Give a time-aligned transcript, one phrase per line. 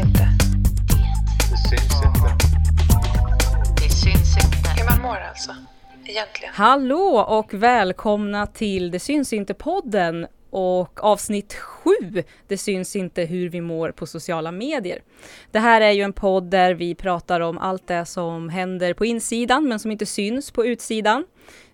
[0.00, 0.28] inte.
[1.50, 2.28] Det syns inte.
[3.82, 4.68] Det syns inte.
[4.76, 5.54] Hur man mår alltså,
[6.04, 6.54] egentligen.
[6.54, 11.90] Hallå och välkomna till Det syns inte-podden och avsnitt 7.
[12.46, 15.02] Det syns inte hur vi mår på sociala medier.
[15.50, 19.04] Det här är ju en podd där vi pratar om allt det som händer på
[19.04, 21.24] insidan men som inte syns på utsidan.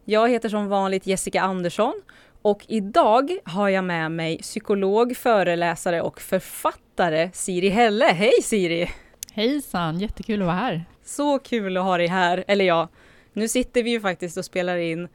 [0.05, 2.03] Jag heter som vanligt Jessica Andersson
[2.43, 8.05] och idag har jag med mig psykolog, föreläsare och författare Siri Helle.
[8.05, 8.91] Hej Siri!
[9.33, 10.85] Hejsan, jättekul att vara här.
[11.05, 12.45] Så kul att ha dig här.
[12.47, 12.89] Eller ja,
[13.33, 15.09] nu sitter vi ju faktiskt och spelar in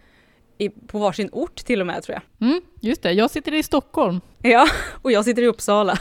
[0.58, 2.50] i, på varsin ort till och med tror jag.
[2.50, 4.22] Mm, just det, jag sitter i Stockholm.
[4.42, 4.68] Ja,
[5.02, 5.98] och jag sitter i Uppsala.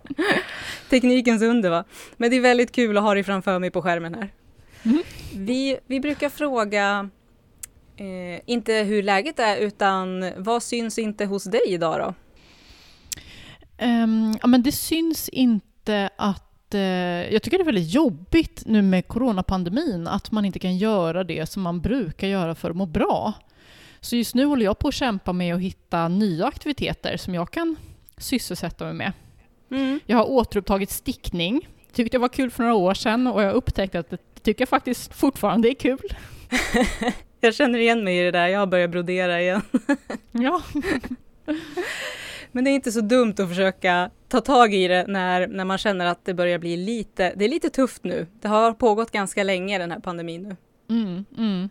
[0.90, 1.84] Teknikens under va.
[2.16, 4.32] Men det är väldigt kul att ha dig framför mig på skärmen här.
[4.82, 5.02] Mm.
[5.34, 7.10] Vi, vi brukar fråga,
[8.00, 12.14] eh, inte hur läget är, utan vad syns inte hos dig idag då?
[13.84, 16.80] Um, ja, men det syns inte att eh,
[17.32, 21.46] jag tycker det är väldigt jobbigt nu med coronapandemin att man inte kan göra det
[21.46, 23.34] som man brukar göra för att må bra.
[24.00, 27.50] Så just nu håller jag på att kämpa med att hitta nya aktiviteter som jag
[27.50, 27.76] kan
[28.16, 29.12] sysselsätta mig med.
[29.70, 30.00] Mm.
[30.06, 31.68] Jag har återupptagit stickning.
[31.92, 34.62] Tyckte det var kul för några år sedan och jag har upptäckt att det tycker
[34.62, 35.98] jag faktiskt fortfarande är kul.
[37.40, 39.62] Jag känner igen mig i det där, jag har börjat brodera igen.
[40.32, 40.62] Ja,
[42.52, 45.78] Men det är inte så dumt att försöka ta tag i det när, när man
[45.78, 48.26] känner att det börjar bli lite, det är lite tufft nu.
[48.40, 50.56] Det har pågått ganska länge den här pandemin nu.
[50.96, 51.68] mm, mm.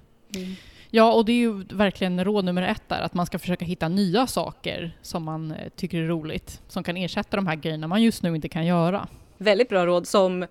[0.90, 3.88] Ja, och det är ju verkligen råd nummer ett där, att man ska försöka hitta
[3.88, 8.04] nya saker som man eh, tycker är roligt, som kan ersätta de här grejerna man
[8.04, 9.08] just nu inte kan göra.
[9.38, 10.46] Väldigt bra råd som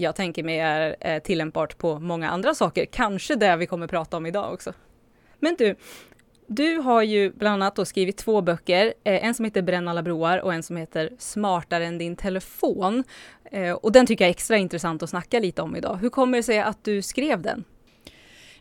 [0.00, 2.84] jag tänker mig är eh, tillämpbart på många andra saker.
[2.84, 4.72] Kanske det vi kommer prata om idag också.
[5.38, 5.74] Men du,
[6.46, 10.02] du har ju bland annat då skrivit två böcker, eh, en som heter Bränn alla
[10.02, 13.04] broar och en som heter Smartare än din telefon.
[13.44, 15.96] Eh, och den tycker jag är extra intressant att snacka lite om idag.
[15.96, 17.64] Hur kommer det sig att du skrev den?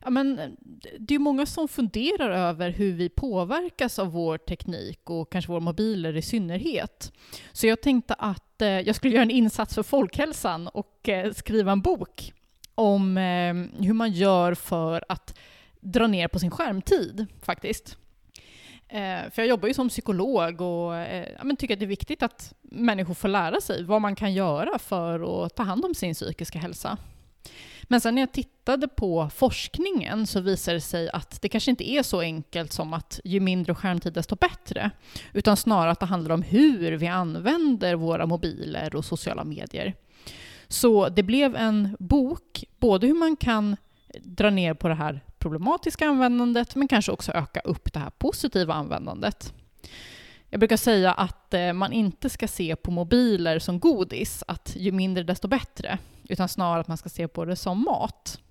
[0.03, 0.57] Ja, men
[0.99, 5.59] det är många som funderar över hur vi påverkas av vår teknik och kanske våra
[5.59, 7.13] mobiler i synnerhet.
[7.51, 11.33] Så jag tänkte att att eh, jag skulle göra en insats för folkhälsan och eh,
[11.33, 12.33] skriva en bok
[12.75, 15.37] om eh, hur man gör för att
[15.79, 17.97] dra ner på sin skärmtid faktiskt.
[19.31, 23.13] För jag jobbar ju som psykolog och ja, tycker att det är viktigt att människor
[23.13, 26.97] får lära sig vad man kan göra för att ta hand om sin psykiska hälsa.
[27.87, 31.89] Men sen när jag tittade på forskningen så visade det sig att det kanske inte
[31.89, 34.91] är så enkelt som att ju mindre skärmtid desto bättre.
[35.33, 39.93] Utan snarare att det handlar om hur vi använder våra mobiler och sociala medier.
[40.67, 43.77] Så det blev en bok, både hur man kan
[44.21, 48.73] dra ner på det här problematiska användandet men kanske också öka upp det här positiva
[48.73, 49.53] användandet.
[50.49, 54.91] Jag brukar säga att eh, man inte ska se på mobiler som godis, att ju
[54.91, 55.97] mindre desto bättre,
[56.29, 58.41] utan snarare att man ska se på det som mat.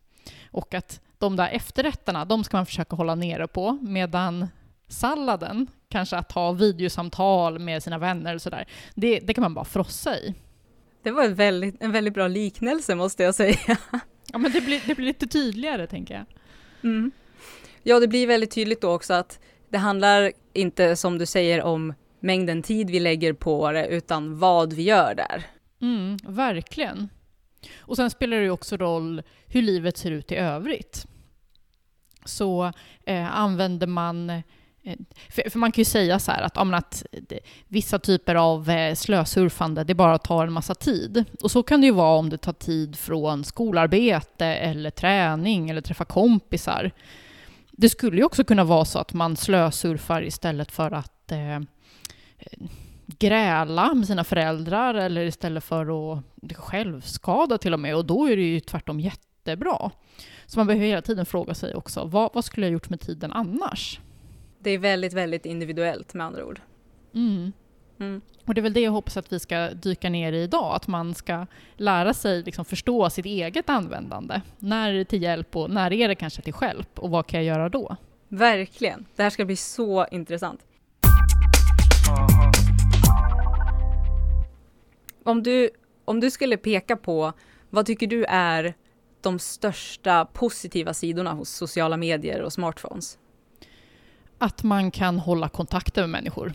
[0.51, 4.47] Och att de där efterrätterna, de ska man försöka hålla nere på, medan
[4.89, 9.65] salladen, kanske att ha videosamtal med sina vänner och sådär, det, det kan man bara
[9.65, 10.35] frossa i.
[11.03, 13.77] Det var en väldigt, en väldigt bra liknelse måste jag säga.
[14.33, 16.25] Ja, men det blir, det blir lite tydligare, tänker jag.
[16.91, 17.11] Mm.
[17.83, 21.95] Ja, det blir väldigt tydligt då också att det handlar inte som du säger om
[22.21, 25.47] mängden tid vi lägger på det, utan vad vi gör där.
[25.81, 27.09] Mm, verkligen.
[27.79, 31.07] Och sen spelar det ju också roll hur livet ser ut i övrigt.
[32.25, 32.73] Så
[33.05, 34.31] eh, använder man...
[34.31, 34.43] Eh,
[35.31, 38.71] för, för man kan ju säga så här att, ja, att det, vissa typer av
[38.71, 41.25] eh, slösurfande, det bara tar en massa tid.
[41.43, 45.81] Och så kan det ju vara om det tar tid från skolarbete eller träning eller
[45.81, 46.91] träffa kompisar.
[47.71, 51.61] Det skulle ju också kunna vara så att man slösurfar istället för att eh,
[53.07, 56.25] gräla med sina föräldrar eller istället för att
[56.57, 57.97] självskada till och med.
[57.97, 59.91] Och då är det ju tvärtom jättebra.
[60.47, 63.33] Så man behöver hela tiden fråga sig också, vad, vad skulle jag gjort med tiden
[63.33, 64.01] annars?
[64.59, 66.61] Det är väldigt, väldigt individuellt med andra ord.
[67.15, 67.53] Mm.
[68.01, 68.21] Mm.
[68.45, 70.87] Och det är väl det jag hoppas att vi ska dyka ner i idag, att
[70.87, 74.41] man ska lära sig liksom förstå sitt eget användande.
[74.59, 77.45] När är det till hjälp och när är det kanske till hjälp och vad kan
[77.45, 77.97] jag göra då?
[78.29, 79.07] Verkligen.
[79.17, 80.61] Det här ska bli så intressant.
[82.09, 82.56] Aha.
[85.27, 85.71] Om du,
[86.05, 87.33] om du skulle peka på,
[87.71, 88.75] vad tycker du är
[89.21, 93.19] de största positiva sidorna hos sociala medier och smartphones?
[94.39, 96.53] Att man kan hålla kontakten med människor.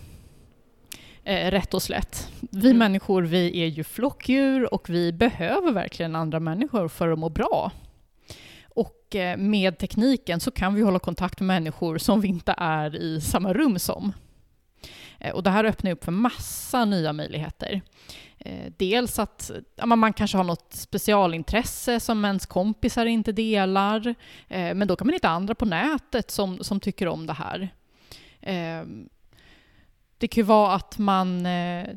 [1.24, 2.28] Eh, rätt och slätt.
[2.52, 2.78] Vi Mm.
[2.78, 7.72] människor, vi är ju flockdjur och vi behöver verkligen andra människor för att må bra.
[8.64, 12.96] Och eh, med tekniken så kan vi hålla kontakt med människor som vi inte är
[12.96, 14.14] i samma rum som.
[15.20, 17.82] Eh, Och det här öppnar upp för massa nya möjligheter.
[18.46, 24.08] Eh, dels att ja, man kanske har något specialintresse som ens kompisar inte delar,
[24.48, 27.70] eh, men då kan man hitta andra på nätet som, som tycker om det här.
[28.40, 28.84] Eh,
[30.18, 31.88] det kan ju vara att man eh,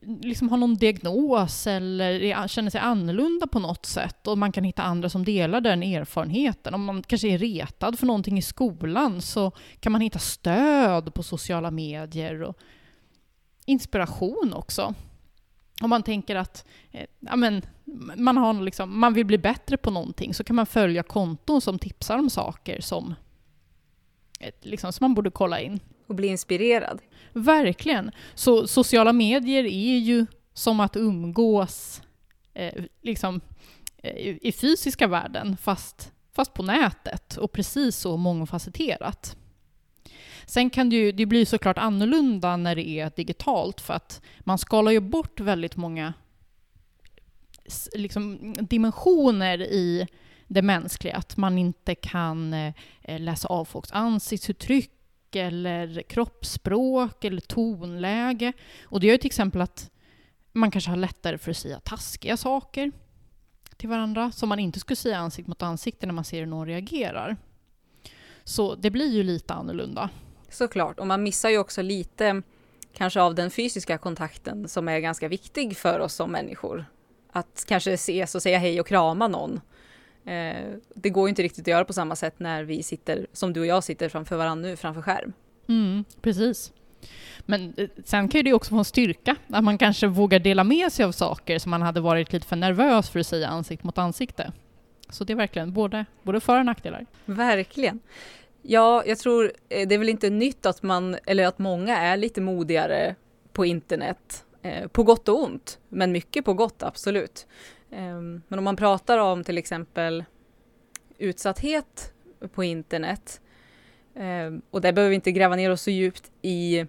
[0.00, 4.82] liksom har någon diagnos eller känner sig annorlunda på något sätt och man kan hitta
[4.82, 6.74] andra som delar den erfarenheten.
[6.74, 11.22] Om man kanske är retad för någonting i skolan så kan man hitta stöd på
[11.22, 12.58] sociala medier och
[13.66, 14.94] inspiration också.
[15.80, 17.62] Om man tänker att eh, ja, men,
[18.16, 21.78] man, har liksom, man vill bli bättre på någonting så kan man följa konton som
[21.78, 23.14] tipsar om saker som,
[24.60, 25.80] liksom, som man borde kolla in.
[26.06, 27.00] Och bli inspirerad.
[27.32, 28.10] Verkligen.
[28.34, 32.02] Så sociala medier är ju som att umgås
[32.54, 33.40] eh, liksom,
[33.96, 39.36] eh, i fysiska världen fast, fast på nätet och precis så mångfacetterat.
[40.50, 44.58] Sen kan det ju det blir såklart annorlunda när det är digitalt för att man
[44.58, 46.12] skalar ju bort väldigt många
[47.94, 50.08] liksom, dimensioner i
[50.46, 51.16] det mänskliga.
[51.16, 58.52] Att man inte kan eh, läsa av folks ansiktsuttryck eller kroppsspråk eller tonläge.
[58.84, 59.90] Och det gör ju till exempel att
[60.52, 62.92] man kanske har lättare för att säga taskiga saker
[63.76, 66.66] till varandra som man inte skulle säga ansikte mot ansikte när man ser hur någon
[66.66, 67.36] reagerar.
[68.44, 70.10] Så det blir ju lite annorlunda.
[70.50, 72.42] Såklart, och man missar ju också lite
[72.94, 76.84] kanske av den fysiska kontakten som är ganska viktig för oss som människor.
[77.32, 79.60] Att kanske ses och säga hej och krama någon.
[80.24, 83.52] Eh, det går ju inte riktigt att göra på samma sätt när vi sitter, som
[83.52, 85.32] du och jag sitter framför varandra nu, framför skärm.
[85.68, 86.72] Mm, precis.
[87.40, 90.64] Men eh, sen kan ju det också få en styrka, att man kanske vågar dela
[90.64, 93.86] med sig av saker som man hade varit lite för nervös för att säga ansikte
[93.86, 94.52] mot ansikte.
[95.08, 97.06] Så det är verkligen både, både för och nackdelar.
[97.24, 98.00] Verkligen.
[98.62, 102.16] Ja, jag tror eh, det är väl inte nytt att man, eller att många är
[102.16, 103.14] lite modigare
[103.52, 104.44] på internet.
[104.62, 107.46] Eh, på gott och ont, men mycket på gott, absolut.
[107.90, 110.24] Eh, men om man pratar om till exempel
[111.18, 112.12] utsatthet
[112.52, 113.40] på internet,
[114.14, 116.86] eh, och där behöver vi inte gräva ner oss så djupt i,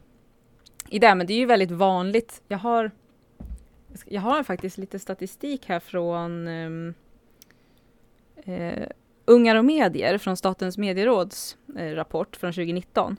[0.90, 2.42] i det, men det är ju väldigt vanligt.
[2.48, 2.92] Jag har,
[4.06, 6.94] jag har faktiskt lite statistik här från ehm,
[8.46, 8.88] eh,
[9.26, 13.18] Ungar och medier från Statens medieråds eh, rapport från 2019.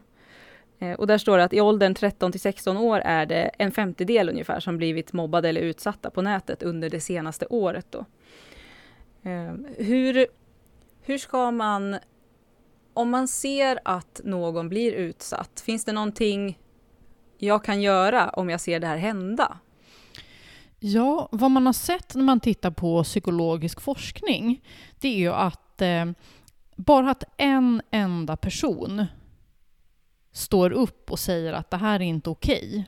[0.79, 3.73] Eh, och där står det att i åldern 13 till 16 år är det en
[3.73, 7.87] femtedel ungefär som blivit mobbade eller utsatta på nätet under det senaste året.
[7.91, 8.05] Då.
[9.23, 10.27] Eh, hur,
[11.03, 11.97] hur ska man,
[12.95, 16.59] om man ser att någon blir utsatt, finns det någonting
[17.39, 19.59] jag kan göra om jag ser det här hända?
[20.85, 24.65] Ja, vad man har sett när man tittar på psykologisk forskning,
[25.01, 26.07] det är ju att eh,
[26.77, 29.07] bara att en enda person
[30.33, 32.69] står upp och säger att det här är inte okej.
[32.69, 32.85] Okay,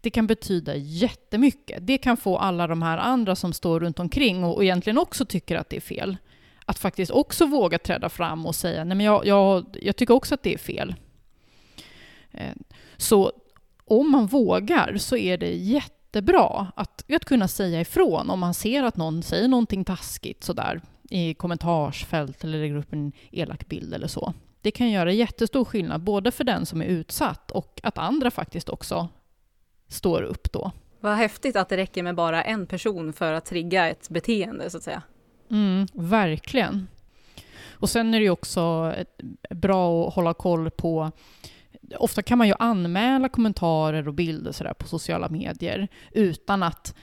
[0.00, 1.86] det kan betyda jättemycket.
[1.86, 5.24] Det kan få alla de här andra som står runt omkring och, och egentligen också
[5.24, 6.16] tycker att det är fel,
[6.64, 10.34] att faktiskt också våga träda fram och säga nej men jag, jag, jag tycker också
[10.34, 10.94] att det är fel.
[12.30, 12.54] Eh,
[12.96, 13.32] så
[13.84, 18.82] om man vågar så är det jättebra att, att kunna säga ifrån om man ser
[18.82, 24.06] att någon säger någonting taskigt sådär i kommentarsfält eller lägger upp en elak bild eller
[24.06, 24.34] så.
[24.60, 28.68] Det kan göra jättestor skillnad, både för den som är utsatt och att andra faktiskt
[28.68, 29.08] också
[29.88, 30.72] står upp då.
[31.00, 34.76] Vad häftigt att det räcker med bara en person för att trigga ett beteende, så
[34.76, 35.02] att säga.
[35.50, 36.88] Mm, verkligen.
[37.70, 38.94] Och sen är det ju också
[39.50, 41.10] bra att hålla koll på
[41.98, 46.94] Ofta kan man ju anmäla kommentarer och bilder sådär på sociala medier utan att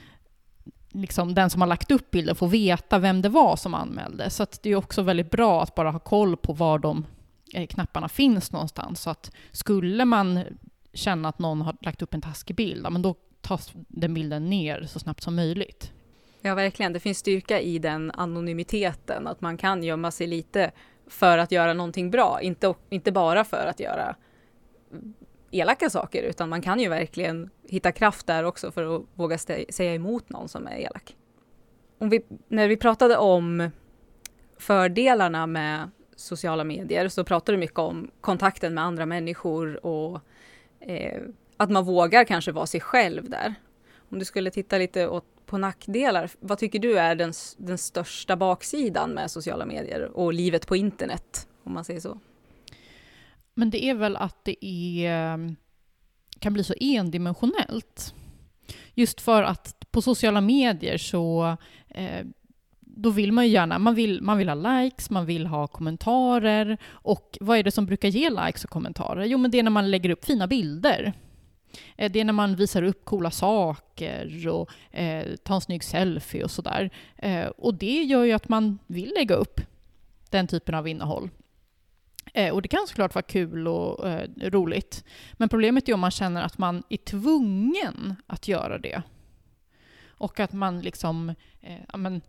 [1.00, 4.30] liksom, den som har lagt upp bilden får veta vem det var som anmälde.
[4.30, 7.06] Så det är också väldigt bra att bara ha koll på var de
[7.54, 9.00] eh, knapparna finns någonstans.
[9.00, 10.44] Så att skulle man
[10.92, 14.50] känna att någon har lagt upp en taskig bild, ja, men då tas den bilden
[14.50, 15.92] ner så snabbt som möjligt.
[16.40, 16.92] Ja, verkligen.
[16.92, 20.70] Det finns styrka i den anonymiteten, att man kan gömma sig lite
[21.06, 24.16] för att göra någonting bra, inte, inte bara för att göra
[25.50, 29.94] elaka saker, utan man kan ju verkligen hitta kraft där också för att våga säga
[29.94, 31.16] emot någon som är elak.
[31.98, 33.70] Om vi, när vi pratade om
[34.58, 40.20] fördelarna med sociala medier så pratade du mycket om kontakten med andra människor och
[40.80, 41.22] eh,
[41.56, 43.54] att man vågar kanske vara sig själv där.
[44.10, 48.36] Om du skulle titta lite åt, på nackdelar, vad tycker du är den, den största
[48.36, 52.18] baksidan med sociala medier och livet på internet, om man säger så?
[53.58, 55.56] Men det är väl att det är, ehm,
[56.38, 58.14] kan bli så endimensionellt.
[58.94, 61.56] Just för att på sociala medier så
[61.88, 62.26] eh,
[62.80, 66.78] då vill man ju gärna, man vill, man vill ha likes, man vill ha kommentarer.
[66.86, 69.24] Och vad är det som brukar ge likes och kommentarer?
[69.24, 71.12] Jo, men det är när man lägger upp fina bilder.
[71.96, 76.44] Eh, det är när man visar upp coola saker och eh, tar en snygg selfie
[76.44, 76.90] och sådär.
[77.16, 79.60] Eh, och det gör ju att man vill lägga upp
[80.30, 81.30] den typen av innehåll.
[82.34, 85.04] Eh, och det kan såklart vara kul och eh, roligt.
[85.32, 89.02] Men problemet är om man känner att man är tvungen att göra det.
[90.08, 92.20] Och att man liksom eh, amen,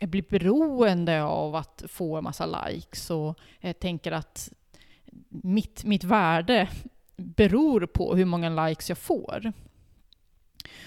[0.00, 4.52] eh, blir beroende av att få en massa likes och eh, tänker att
[5.28, 6.68] mitt, mitt värde
[7.16, 9.52] beror på hur många likes jag får.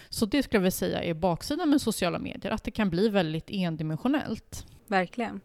[0.10, 3.10] Så det skulle jag vilja säga är baksidan med sociala medier, att det kan bli
[3.10, 4.66] väldigt endimensionellt.
[4.88, 5.42] Verkligen.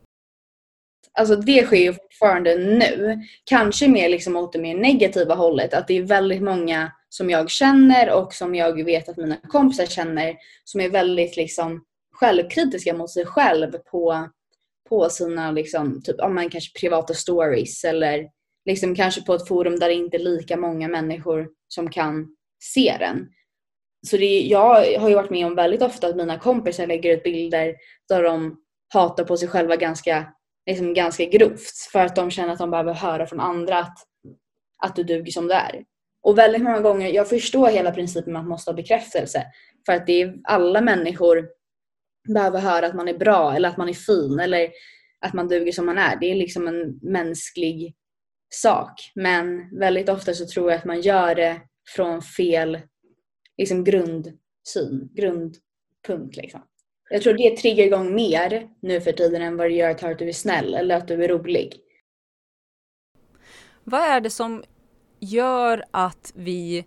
[1.13, 3.21] Alltså det sker ju fortfarande nu.
[3.45, 5.75] Kanske mer liksom åt det mer negativa hållet.
[5.75, 9.87] Att det är väldigt många som jag känner och som jag vet att mina kompisar
[9.87, 14.29] känner som är väldigt liksom självkritiska mot sig själv på,
[14.89, 18.29] på sina liksom, typ, om man kanske privata stories eller
[18.65, 22.97] liksom kanske på ett forum där det inte är lika många människor som kan se
[22.99, 23.29] den.
[24.07, 27.23] Så det, jag har ju varit med om väldigt ofta att mina kompisar lägger ut
[27.23, 27.75] bilder
[28.09, 28.57] där de
[28.93, 30.33] hatar på sig själva ganska,
[30.67, 33.99] liksom ganska grovt för att de känner att de behöver höra från andra att,
[34.85, 35.85] att du duger som du är.
[36.23, 39.47] Och väldigt många gånger, jag förstår hela principen med att man måste ha bekräftelse
[39.87, 41.49] för att det är alla människor
[42.35, 44.71] behöver höra att man är bra eller att man är fin eller
[45.21, 46.17] att man duger som man är.
[46.21, 47.95] Det är liksom en mänsklig
[48.55, 49.13] sak.
[49.15, 51.61] Men väldigt ofta så tror jag att man gör det
[51.95, 52.81] från fel
[53.57, 56.37] liksom grundsyn, grundpunkt.
[56.37, 56.61] Liksom.
[57.11, 60.13] Jag tror det triggar igång mer nu för tiden än vad det gör att höra
[60.13, 61.75] att du är snäll eller att du är rolig.
[63.85, 64.65] Vad är det som
[65.21, 66.85] gör att vi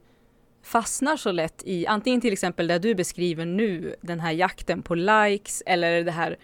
[0.64, 4.96] fastnar så lätt i antingen till exempel det du beskriver nu, den här jakten på
[4.96, 6.38] likes eller det här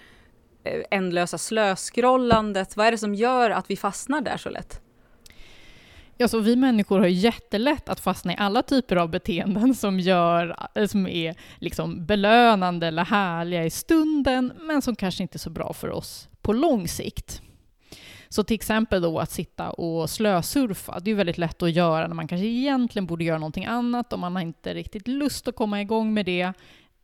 [0.63, 2.77] eh, ändlösa slöskrollandet?
[2.77, 4.81] Vad är det som gör att vi fastnar där så lätt?
[6.19, 10.87] Alltså, vi människor har jättelätt att fastna i alla typer av beteenden som, gör, eh,
[10.87, 15.73] som är liksom belönande eller härliga i stunden, men som kanske inte är så bra
[15.73, 17.41] för oss på lång sikt.
[18.29, 22.15] Så till exempel då att sitta och slösurfa, det är väldigt lätt att göra när
[22.15, 25.81] man kanske egentligen borde göra någonting annat och man har inte riktigt lust att komma
[25.81, 26.53] igång med det.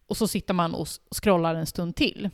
[0.07, 2.29] Och så sitter man och scrollar en stund till.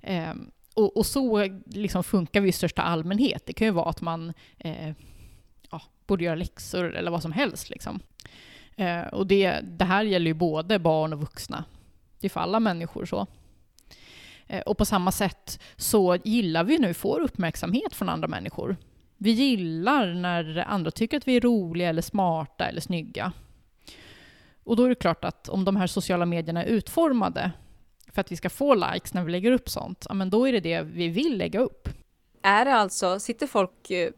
[0.00, 0.34] Eh,
[0.74, 3.46] och, och, så liksom funkar vi i största allmänhet.
[3.46, 4.94] Det kan ju vara att man eh,
[6.06, 7.70] borde göra läxor eller vad som helst.
[7.70, 8.00] Liksom.
[8.76, 11.64] Eh, och det, det här gäller ju både barn och vuxna.
[12.20, 13.26] Det är för alla människor så.
[14.46, 18.76] Eh, och på samma sätt så gillar vi nu får uppmärksamhet från andra människor.
[19.16, 23.32] Vi gillar när andra tycker att vi är roliga eller smarta eller snygga.
[24.64, 27.52] Och då är det klart att om de här sociala medierna är utformade
[28.12, 30.52] för att vi ska få likes när vi lägger upp sånt, ja men då är
[30.52, 31.88] det det vi vill lägga upp.
[32.42, 34.10] Är det alltså, sitter folk, eh,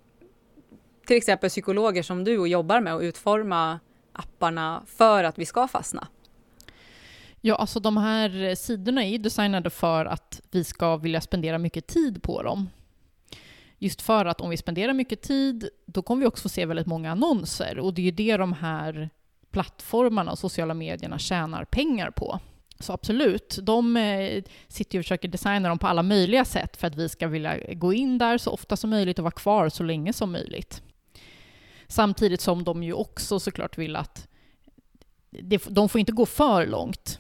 [1.09, 3.81] till exempel psykologer som du och jobbar med att utforma
[4.13, 6.09] apparna för att vi ska fastna?
[7.41, 11.87] Ja, alltså de här sidorna är ju designade för att vi ska vilja spendera mycket
[11.87, 12.71] tid på dem.
[13.79, 16.87] Just för att om vi spenderar mycket tid, då kommer vi också få se väldigt
[16.87, 17.79] många annonser.
[17.79, 19.11] Och det är ju det de här
[19.51, 22.41] plattformarna och sociala medierna tjänar pengar på.
[22.81, 26.87] Så absolut, de eh, sitter ju och försöker designa dem på alla möjliga sätt för
[26.87, 29.83] att vi ska vilja gå in där så ofta som möjligt och vara kvar så
[29.83, 30.83] länge som möjligt.
[31.89, 34.29] Samtidigt som de ju också såklart vill att
[35.69, 37.19] de får inte gå för långt.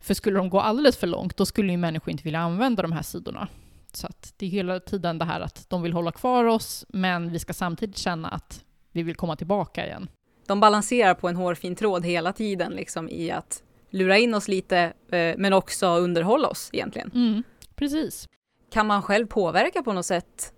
[0.00, 2.92] För skulle de gå alldeles för långt, då skulle ju människor inte vilja använda de
[2.92, 3.48] här sidorna.
[3.92, 7.32] Så att det är hela tiden det här att de vill hålla kvar oss, men
[7.32, 10.08] vi ska samtidigt känna att vi vill komma tillbaka igen.
[10.46, 14.78] De balanserar på en hårfin tråd hela tiden liksom i att lura in oss lite,
[15.10, 17.10] eh, men också underhålla oss egentligen.
[17.14, 17.42] Mm,
[17.74, 18.28] precis.
[18.72, 20.52] Kan man själv påverka på något sätt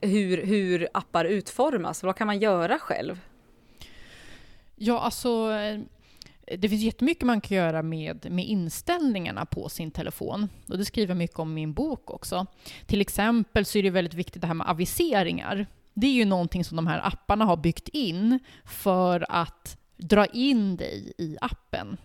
[0.00, 2.02] hur, hur appar utformas?
[2.02, 3.20] Vad kan man göra själv?
[4.76, 5.80] Ja, alltså eh,
[6.58, 10.48] det finns jättemycket man kan göra med, med inställningarna på sin telefon.
[10.68, 12.46] Och det skriver jag mycket om i min bok också.
[12.86, 15.66] Till exempel så är det väldigt viktigt det här med aviseringar.
[15.94, 20.76] Det är ju någonting som de här apparna har byggt in för att dra in
[20.76, 21.96] dig i appen.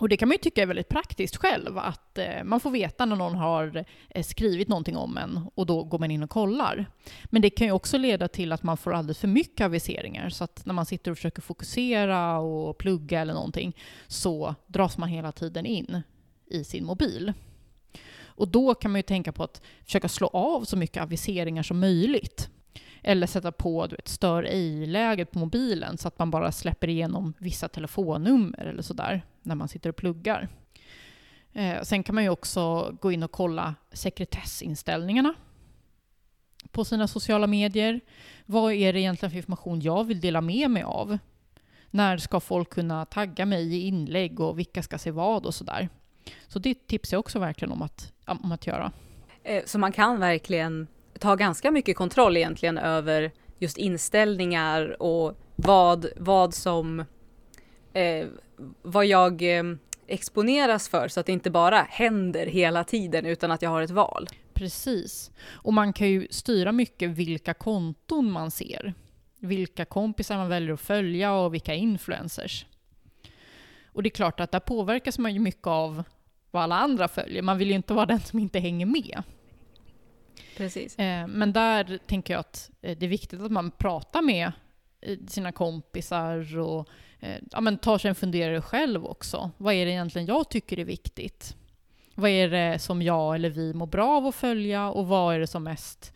[0.00, 3.04] Och det kan man ju tycka är väldigt praktiskt själv, att eh, man får veta
[3.04, 6.86] när någon har eh, skrivit någonting om en och då går man in och kollar.
[7.24, 10.44] Men det kan ju också leda till att man får alldeles för mycket aviseringar, så
[10.44, 13.76] att när man sitter och försöker fokusera och plugga eller någonting
[14.06, 16.02] så dras man hela tiden in
[16.46, 17.32] i sin mobil.
[18.22, 21.80] Och då kan man ju tänka på att försöka slå av så mycket aviseringar som
[21.80, 22.48] möjligt.
[23.02, 27.34] Eller sätta på du vet, stör ej-läget på mobilen så att man bara släpper igenom
[27.38, 30.48] vissa telefonnummer eller sådär när man sitter och pluggar.
[31.52, 35.34] Eh, sen kan man ju också gå in och kolla sekretessinställningarna
[36.70, 38.00] på sina sociala medier.
[38.46, 41.18] Vad är det egentligen för information jag vill dela med mig av?
[41.90, 45.88] När ska folk kunna tagga mig i inlägg och vilka ska se vad och sådär.
[46.48, 48.92] Så det tipsar jag också verkligen om att, om att göra.
[49.42, 50.86] Eh, så man kan verkligen
[51.20, 57.00] ta ganska mycket kontroll egentligen över just inställningar och vad, vad som
[57.92, 58.26] eh,
[58.82, 59.64] vad jag eh,
[60.06, 63.90] exponeras för så att det inte bara händer hela tiden utan att jag har ett
[63.90, 64.28] val.
[64.54, 65.30] Precis.
[65.50, 68.94] Och man kan ju styra mycket vilka konton man ser.
[69.38, 72.66] Vilka kompisar man väljer att följa och vilka influencers.
[73.92, 76.02] Och det är klart att där påverkas man ju mycket av
[76.50, 77.42] vad alla andra följer.
[77.42, 79.22] Man vill ju inte vara den som inte hänger med.
[80.56, 80.98] Precis.
[80.98, 84.52] Eh, men där tänker jag att eh, det är viktigt att man pratar med
[85.00, 86.88] eh, sina kompisar och
[87.50, 89.50] ja, men tar sig en funderare själv också.
[89.56, 91.56] Vad är det egentligen jag tycker är viktigt?
[92.14, 95.38] Vad är det som jag eller vi mår bra av att följa och vad är
[95.38, 96.12] det som mest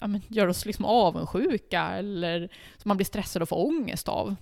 [0.00, 4.36] ja, men gör oss liksom avundsjuka eller som man blir stressad och får ångest av?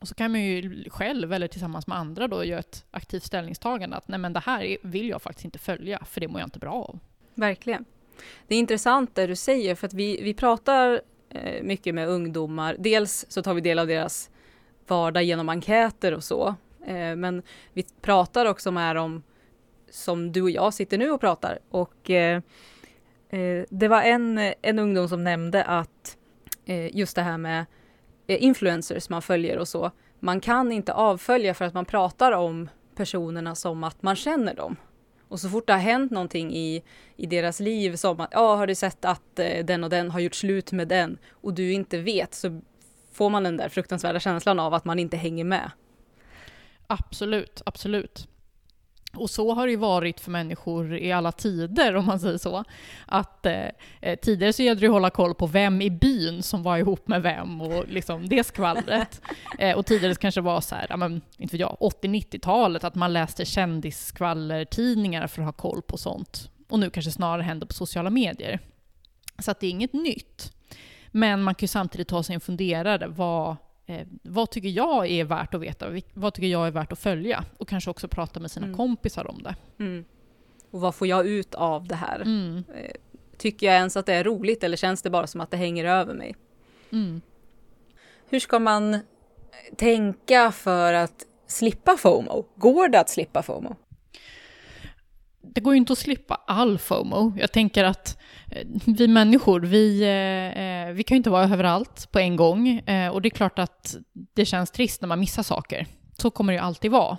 [0.00, 3.96] Och så kan man ju själv eller tillsammans med andra då göra ett aktivt ställningstagande
[3.96, 6.58] att nej men det här vill jag faktiskt inte följa för det mår jag inte
[6.58, 6.98] bra av.
[7.36, 7.84] Verkligen.
[8.46, 11.00] Det är intressant det du säger för att vi, vi pratar
[11.30, 12.76] eh, mycket med ungdomar.
[12.78, 14.30] Dels så tar vi del av deras
[14.86, 16.54] vardag genom enkäter och så.
[16.86, 19.22] Eh, men vi pratar också med dem
[19.90, 21.58] som du och jag sitter nu och pratar.
[21.70, 22.42] Och eh,
[23.28, 26.16] eh, det var en, en ungdom som nämnde att
[26.64, 27.66] eh, just det här med
[28.26, 29.90] eh, influencers man följer och så.
[30.20, 34.76] Man kan inte avfölja för att man pratar om personerna som att man känner dem.
[35.28, 36.82] Och så fort det har hänt någonting i,
[37.16, 40.20] i deras liv som att, ja, har du sett att eh, den och den har
[40.20, 42.60] gjort slut med den och du inte vet så
[43.12, 45.70] får man den där fruktansvärda känslan av att man inte hänger med.
[46.86, 48.28] Absolut, absolut.
[49.16, 52.64] Och så har det ju varit för människor i alla tider, om man säger så.
[53.06, 53.68] Att eh,
[54.00, 57.08] eh, tidigare så gällde det att hålla koll på vem i byn som var ihop
[57.08, 59.20] med vem och liksom det skvallret.
[59.58, 63.44] eh, och tidigare kanske var så här, ja, men, inte jag, 80-90-talet, att man läste
[63.44, 66.50] kändisskvallertidningar för att ha koll på sånt.
[66.68, 68.60] Och nu kanske snarare händer på sociala medier.
[69.38, 70.52] Så att det är inget nytt.
[71.10, 75.24] Men man kan ju samtidigt ta sig en funderare, vad, eh, vad tycker jag är
[75.24, 75.86] värt att veta?
[76.14, 77.44] Vad tycker jag är värt att följa?
[77.58, 78.76] Och kanske också prata med sina Mm.
[78.76, 79.56] kompisar om det.
[79.78, 80.04] Mm.
[80.70, 82.20] Och vad får jag ut av det här?
[82.20, 82.64] Mm.
[83.38, 85.84] Tycker jag ens att det är roligt eller känns det bara som att det hänger
[85.84, 86.36] över mig?
[86.92, 87.20] Mm.
[88.28, 88.98] Hur ska man
[89.76, 92.44] tänka för att slippa FOMO?
[92.56, 93.76] Går det att slippa FOMO?
[95.54, 97.32] Det går ju inte att slippa all FOMO.
[97.38, 98.18] Jag tänker att
[98.50, 102.82] eh, vi människor, vi, eh, eh, vi kan ju inte vara överallt på en gång.
[103.12, 105.86] Och det är klart att det känns trist när man missar saker.
[106.18, 107.18] Så kommer det ju alltid vara.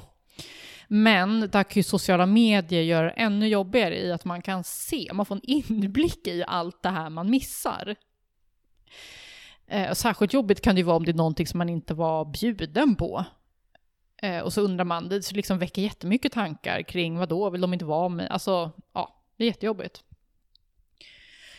[0.88, 5.10] Men där kan ju sociala medier göra det ännu jobbigare i att man kan se,
[5.14, 7.96] man får en inblick i allt det här man missar.
[9.68, 12.26] Eh, särskilt jobbigt kan det ju vara om det är någonting som man inte var
[12.26, 13.26] bjuden på.
[14.22, 17.74] Eh, och så undrar man, det liksom väcker jättemycket tankar kring vad då vill de
[17.74, 18.32] inte vara med?
[18.32, 20.04] Alltså, ja, det är jättejobbigt.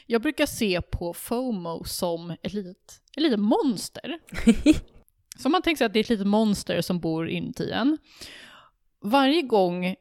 [0.06, 4.18] Jag brukar se på FOMO som ett litet, ett litet monster.
[5.38, 7.98] så man tänker sig att det är ett litet monster som bor inuti en.
[9.00, 9.94] Varje gång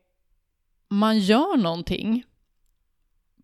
[0.89, 2.23] man gör någonting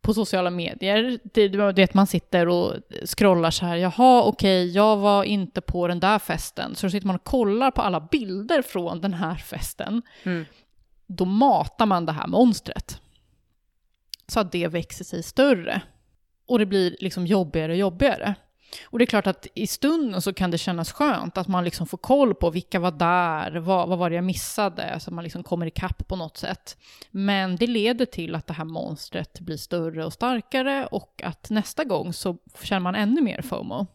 [0.03, 2.73] på sociala medier, det, är att man sitter och
[3.05, 7.15] scrollar så här, jaha okej, jag var inte på den där festen, så sitter man
[7.15, 10.01] och kollar på alla bilder från den här festen.
[10.23, 10.45] Mm.
[11.07, 13.01] Då matar man det här monstret.
[14.27, 15.81] Så att det växer sig större.
[16.45, 18.35] Och det blir liksom jobbigare och jobbigare.
[18.83, 21.87] Och det är klart att i stunden så kan det kännas skönt att man liksom
[21.87, 25.43] får koll på vilka var där, vad, vad var det jag missade, så man liksom
[25.43, 26.77] kommer ikapp på något sätt.
[27.11, 31.83] Men det leder till att det här monstret blir större och starkare och att nästa
[31.83, 33.87] gång så känner man ännu mer FOMO.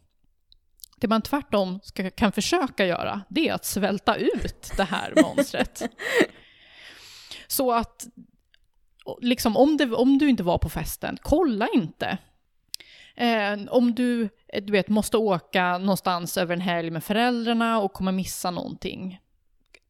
[1.00, 5.82] Det man tvärtom ska, kan försöka göra, det är att svälta ut det här monstret.
[7.46, 8.06] Så att
[9.20, 12.18] liksom, om, det, om du inte var på festen, kolla inte.
[13.16, 18.12] Eh, om du, du vet, måste åka någonstans över en helg med föräldrarna och kommer
[18.12, 19.20] missa någonting,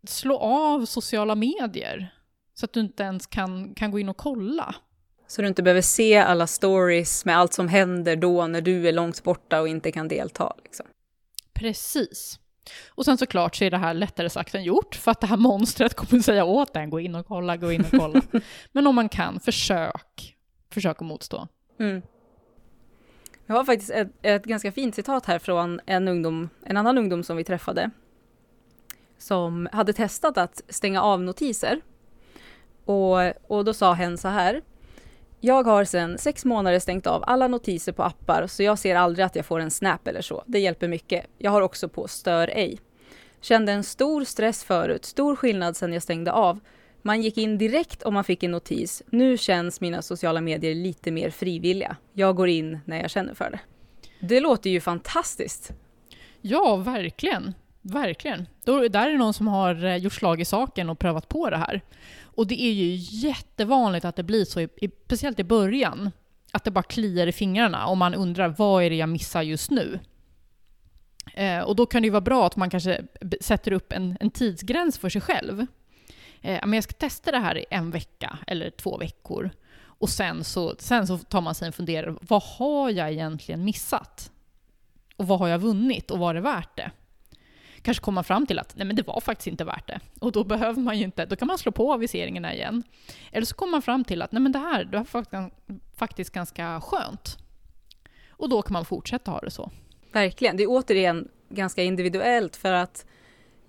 [0.07, 2.15] slå av sociala medier
[2.55, 4.75] så att du inte ens kan, kan gå in och kolla.
[5.27, 8.93] Så du inte behöver se alla stories med allt som händer då när du är
[8.93, 10.55] långt borta och inte kan delta.
[10.65, 10.87] Liksom.
[11.53, 12.39] Precis.
[12.89, 15.37] Och sen såklart så är det här lättare sagt än gjort, för att det här
[15.37, 18.23] monstret kommer säga åt en, gå in och kolla, gå in och kolla.
[18.73, 20.37] Men om man kan, försök.
[20.71, 21.49] Försök att motstå.
[21.81, 22.03] Mm.
[23.49, 27.23] Jag har faktiskt ett, ett ganska fint citat här från en, ungdom, en annan ungdom
[27.23, 27.91] som vi träffade.
[29.19, 31.81] Som hade testat att stänga av notiser.
[32.85, 34.63] Och, och då sa hen så här.
[35.41, 39.27] Jag har sedan sex månader stängt av alla notiser på appar så jag ser aldrig
[39.27, 40.45] att jag får en snap eller så.
[40.47, 41.27] Det hjälper mycket.
[41.39, 42.79] Jag har också på stör ej.
[43.41, 46.61] Kände en stor stress förut, stor skillnad sen jag stängde av.
[47.03, 49.03] Man gick in direkt om man fick en notis.
[49.11, 51.97] Nu känns mina sociala medier lite mer frivilliga.
[52.13, 53.61] Jag går in när jag känner för det.
[54.21, 55.73] Det låter ju fantastiskt.
[56.41, 57.55] Ja, verkligen.
[57.83, 58.47] Verkligen.
[58.65, 61.51] Då, där är det någon som har eh, gjort slag i saken och prövat på
[61.51, 61.81] det här.
[62.23, 62.95] Och det är ju
[63.29, 66.11] jättevanligt att det blir så, i, speciellt i början,
[66.53, 69.71] att det bara kliar i fingrarna och man undrar vad är det jag missar just
[69.71, 69.99] nu?
[71.35, 73.03] Eh, och då kan det ju vara bra att man kanske
[73.41, 75.67] sätter upp en, en tidsgräns för sig själv.
[76.43, 79.51] Eh, men jag ska testa det här i en vecka eller två veckor.
[79.81, 84.33] Och sen så, sen så tar man sig en funderare, vad har jag egentligen missat?
[85.17, 86.91] Och vad har jag vunnit och var det värt det?
[87.83, 90.01] Kanske komma fram till att nej men det var faktiskt inte värt det.
[90.21, 92.83] Och då behöver man ju inte, då kan man slå på aviseringarna igen.
[93.33, 95.51] Eller så kommer man fram till att nej men det här, det var
[95.97, 97.39] faktiskt ganska skönt.
[98.31, 99.71] Och då kan man fortsätta ha det så.
[100.13, 103.07] Verkligen, det är återigen ganska individuellt för att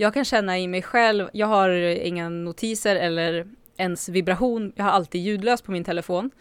[0.02, 1.70] jag kan känna i mig själv, jag har
[2.06, 6.32] inga notiser eller ens vibration, jag har alltid ljudlöst på min telefon.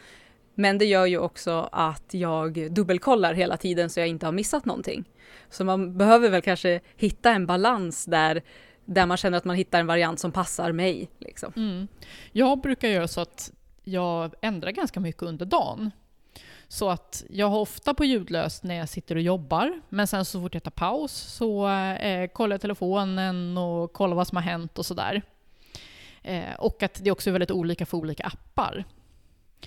[0.55, 4.65] Men det gör ju också att jag dubbelkollar hela tiden så jag inte har missat
[4.65, 5.05] någonting.
[5.51, 8.43] Så man behöver väl kanske hitta en balans där,
[8.85, 11.11] där man känner att man hittar en variant som passar mig.
[11.19, 11.53] Liksom.
[11.57, 11.89] Mm.
[12.33, 13.53] Jag brukar göra så att
[13.85, 15.91] jag ändrar ganska mycket under dagen.
[16.69, 20.41] Så att jag har ofta på ljudlöst när jag sitter och jobbar, men sen så
[20.41, 24.79] fort jag tar paus så eh, kollar jag telefonen och kollar vad som har hänt
[24.79, 25.23] och sådär.
[26.23, 28.85] Eh, och att det också är väldigt olika för olika appar.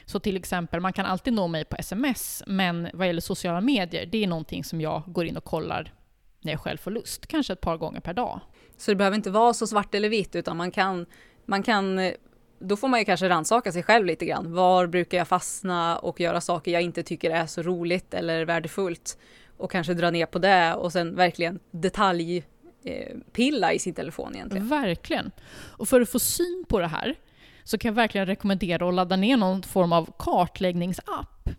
[0.05, 4.05] Så till exempel, man kan alltid nå mig på sms, men vad gäller sociala medier,
[4.05, 5.93] det är någonting som jag går in och kollar
[6.41, 8.39] när jag själv får lust, kanske ett par gånger per dag.
[8.77, 11.05] Så det behöver inte vara så svart eller vitt, utan man kan,
[11.45, 12.13] man kan eh,
[12.61, 14.53] då får man ju kanske rannsaka sig själv lite grann.
[14.53, 19.17] Var brukar jag fastna och göra saker jag inte tycker är så roligt eller värdefullt?
[19.57, 24.67] Och kanske dra ner på det och sen verkligen detaljpilla eh, i sin telefon egentligen.
[24.67, 25.31] Verkligen.
[25.51, 27.15] Och för att få syn på det här
[27.63, 31.49] så kan jag verkligen rekommendera att ladda ner någon form av kartläggningsapp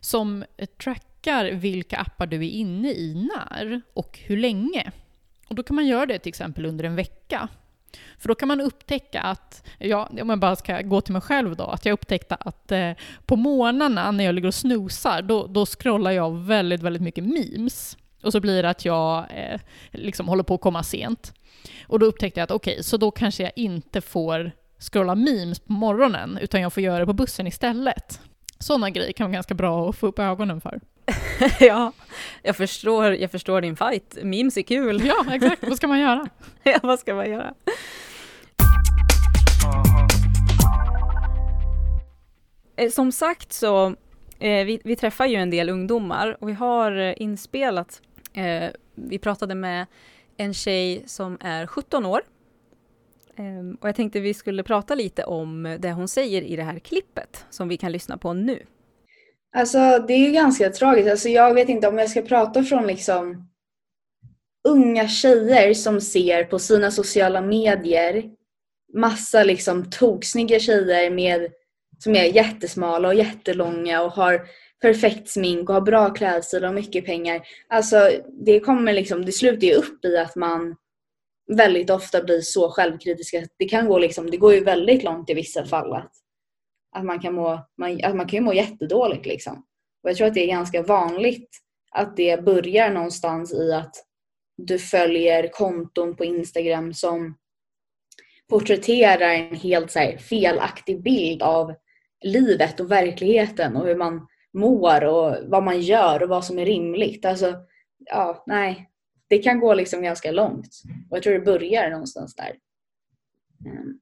[0.00, 0.44] som
[0.84, 4.92] trackar vilka appar du är inne i när och hur länge.
[5.48, 7.48] Och då kan man göra det till exempel under en vecka.
[8.18, 11.56] För då kan man upptäcka att, ja, om jag bara ska gå till mig själv
[11.56, 12.92] då, att jag upptäckte att eh,
[13.26, 17.96] på morgnarna när jag ligger och snoozar då, då scrollar jag väldigt, väldigt mycket memes.
[18.22, 19.60] Och så blir det att jag eh,
[19.92, 21.34] liksom håller på att komma sent.
[21.86, 25.60] Och då upptäckte jag att okej, okay, så då kanske jag inte får scrolla memes
[25.60, 28.20] på morgonen, utan jag får göra det på bussen istället.
[28.58, 30.80] Sådana grejer kan vara ganska bra att få upp ögonen för.
[31.60, 31.92] ja,
[32.42, 34.18] jag förstår, jag förstår din fight.
[34.22, 35.06] Memes är kul.
[35.06, 35.68] ja, exakt.
[35.68, 36.28] Vad ska man göra?
[36.62, 37.54] ja, vad ska man göra?
[42.76, 43.86] Eh, som sagt så,
[44.38, 48.02] eh, vi, vi, träffar ju en del ungdomar och vi har eh, inspelat,
[48.94, 49.86] vi pratade med
[50.36, 52.20] en tjej som är 17 år.
[53.36, 56.78] Ehm, och jag tänkte vi skulle prata lite om det hon säger i det här
[56.78, 58.62] klippet som vi kan lyssna på nu.
[59.56, 61.10] Alltså det är ju ganska tragiskt.
[61.10, 63.48] Alltså, jag vet inte om jag ska prata från liksom
[64.68, 68.30] unga tjejer som ser på sina sociala medier
[68.94, 71.52] massa liksom toksnygga tjejer med,
[71.98, 74.46] som är jättesmala och jättelånga och har
[74.80, 77.42] perfekt smink och har bra klädstil och mycket pengar.
[77.68, 78.10] Alltså
[78.44, 80.76] det kommer liksom, det slutar ju upp i att man
[81.46, 83.46] väldigt ofta blir så självkritiska.
[83.58, 86.12] Det kan gå liksom, det går ju väldigt långt i vissa fall att
[86.96, 89.26] att man kan må, man, att man kan må jättedåligt.
[89.26, 89.64] Liksom.
[90.02, 91.50] Och jag tror att det är ganska vanligt
[91.90, 93.94] att det börjar någonstans i att
[94.56, 97.36] du följer konton på Instagram som
[98.50, 101.74] porträtterar en helt så här, felaktig bild av
[102.24, 106.66] livet och verkligheten och hur man mår och vad man gör och vad som är
[106.66, 107.24] rimligt.
[107.24, 107.54] Alltså,
[107.98, 108.88] ja, nej.
[109.28, 110.82] Det kan gå liksom ganska långt.
[111.10, 112.56] Och jag tror det börjar någonstans där.
[113.66, 114.00] Ehm,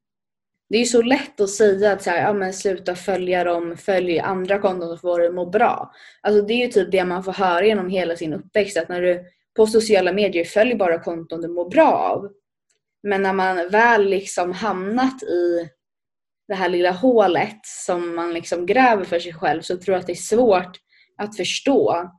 [0.68, 4.18] det är så lätt att säga att så här, ja, men sluta följa dem, följ
[4.18, 5.92] andra konton så får du må bra.
[6.20, 9.02] Alltså det är ju typ det man får höra genom hela sin uppväxt att när
[9.02, 9.24] du
[9.56, 12.32] på sociala medier följer bara konton du mår bra av.
[13.02, 15.68] Men när man väl liksom hamnat i
[16.48, 20.06] det här lilla hålet som man liksom gräver för sig själv så tror jag att
[20.06, 20.76] det är svårt
[21.16, 22.10] att förstå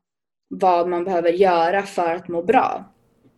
[0.49, 2.94] vad man behöver göra för att må bra.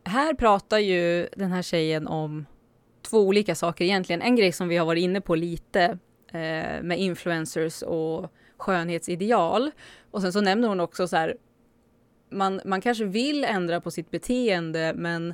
[0.07, 2.45] Här pratar ju den här tjejen om
[3.01, 4.21] två olika saker egentligen.
[4.21, 5.83] En grej som vi har varit inne på lite
[6.27, 9.71] eh, med influencers och skönhetsideal.
[10.11, 11.37] Och sen så nämner hon också så här,
[12.29, 15.33] man, man kanske vill ändra på sitt beteende men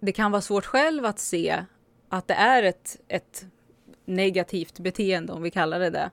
[0.00, 1.64] det kan vara svårt själv att se
[2.08, 3.46] att det är ett, ett
[4.04, 6.10] negativt beteende om vi kallar det det.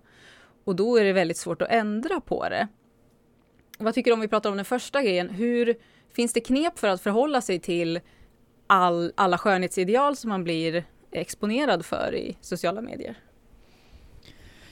[0.64, 2.68] Och då är det väldigt svårt att ändra på det.
[3.82, 5.30] Vad tycker du om vi pratar om den första grejen?
[5.30, 5.76] Hur
[6.16, 8.00] finns det knep för att förhålla sig till
[8.68, 13.16] all, alla skönhetsideal som man blir exponerad för i sociala medier.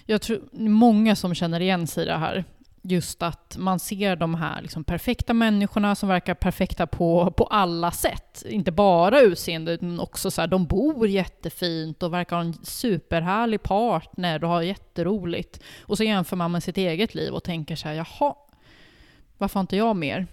[0.06, 2.43] Jag tror många som känner igen sig i det här.
[2.82, 7.91] Just att man ser de här liksom perfekta människorna som verkar perfekta på, på alla
[7.91, 8.43] sätt.
[8.50, 13.63] Inte bara utseende, utan också så här, de bor jättefint och verkar ha en superhärlig
[13.63, 15.60] partner och har jätteroligt.
[15.82, 18.36] Och så jämför man med sitt eget liv och tänker så här, jaha,
[19.39, 20.28] varför har inte jag mer?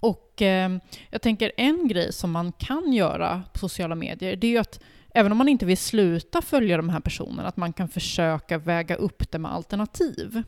[0.00, 0.78] Och eh,
[1.10, 4.80] jag tänker en grej som man kan göra på sociala medier, det är ju att
[5.14, 8.96] även om man inte vill sluta följa de här personerna, att man kan försöka väga
[8.96, 10.42] upp det med alternativ.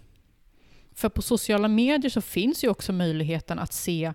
[0.94, 4.12] För på sociala medier så finns ju också möjligheten att se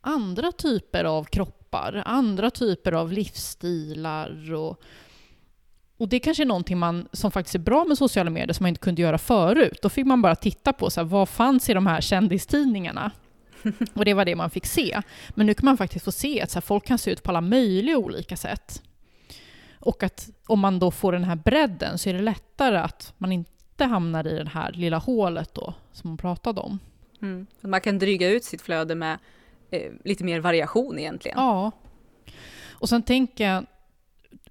[0.00, 4.82] andra typer av kroppar, andra typer av livsstilar och,
[6.00, 8.68] och det kanske är någonting man, som faktiskt är bra med sociala medier som man
[8.68, 9.78] inte kunde göra förut.
[9.82, 13.10] Då fick man bara titta på så här, vad fanns i de här kändistidningarna.
[13.94, 15.02] Och det var det man fick se.
[15.30, 17.30] Men nu kan man faktiskt få se att så här, folk kan se ut på
[17.30, 18.82] alla möjliga olika sätt.
[19.78, 23.32] Och att om man då får den här bredden så är det lättare att man
[23.32, 26.78] inte hamnar i det här lilla hålet då som hon pratade om.
[27.22, 27.46] Mm.
[27.60, 29.18] Man kan dryga ut sitt flöde med
[29.70, 31.38] eh, lite mer variation egentligen.
[31.38, 31.70] Ja.
[32.70, 33.66] Och sen tänker jag,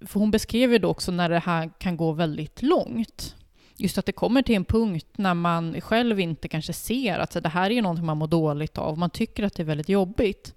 [0.00, 3.36] för hon beskrev ju då också när det här kan gå väldigt långt.
[3.76, 7.48] Just att det kommer till en punkt när man själv inte kanske ser att det
[7.48, 8.98] här är någonting man mår dåligt av.
[8.98, 10.54] Man tycker att det är väldigt jobbigt.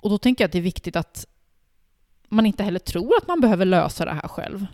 [0.00, 1.26] Och då tänker jag att det är viktigt att
[2.28, 4.66] man inte heller tror att man behöver lösa det här själv.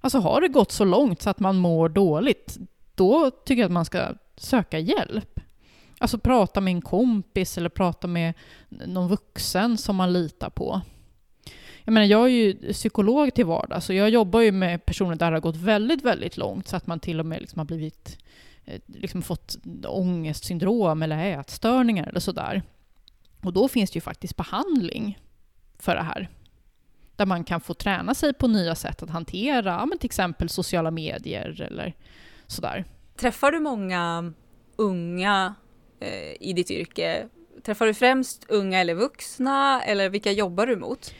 [0.00, 2.58] Alltså har det gått så långt så att man mår dåligt,
[2.94, 5.40] då tycker jag att man ska söka hjälp.
[5.98, 8.34] Alltså prata med en kompis eller prata med
[8.68, 10.80] någon vuxen som man litar på.
[11.84, 15.30] Jag menar, jag är ju psykolog till vardags, så jag jobbar ju med personer där
[15.30, 18.18] det har gått väldigt, väldigt långt, så att man till och med liksom har blivit,
[18.64, 22.62] eh, liksom fått ångestsyndrom eller ätstörningar eller sådär.
[23.42, 25.18] Och då finns det ju faktiskt behandling
[25.78, 26.28] för det här.
[27.16, 30.90] Där man kan få träna sig på nya sätt att hantera men till exempel sociala
[30.90, 31.94] medier eller
[32.46, 32.84] sådär.
[33.16, 34.32] Träffar du många
[34.76, 35.54] unga
[36.00, 37.28] eh, i ditt yrke?
[37.62, 41.14] Träffar du främst unga eller vuxna eller vilka jobbar du mot?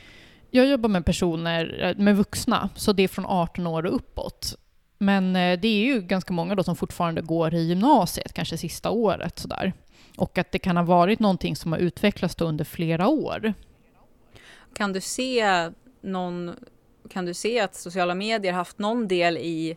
[0.57, 4.57] Jag jobbar med personer, eh, med vuxna, så det är från 18 år och uppåt.
[4.99, 8.91] Men eh, det är ju ganska många då som fortfarande går i gymnasiet, kanske sista
[8.91, 9.73] året sådär.
[10.17, 13.55] Och att det kan ha varit någonting som har utvecklats under flera år.
[14.75, 16.55] Kan du se någon,
[17.11, 19.77] kan du se att sociala medier haft någon del i,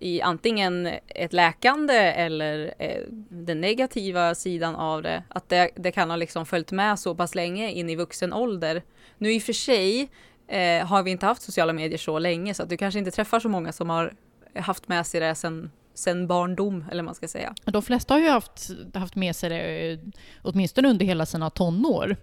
[0.00, 5.22] i antingen ett läkande eller eh, den negativa sidan av det?
[5.28, 8.82] Att det, det kan ha liksom följt med så pass länge in i vuxen ålder.
[9.18, 10.08] Nu i och för sig
[10.48, 13.40] eh, har vi inte haft sociala medier så länge så att du kanske inte träffar
[13.40, 14.14] så många som har
[14.54, 17.54] haft med sig det sen sen barndom, eller man ska säga.
[17.64, 19.98] De flesta har ju haft, haft med sig det eh,
[20.42, 22.16] åtminstone under hela sina tonår.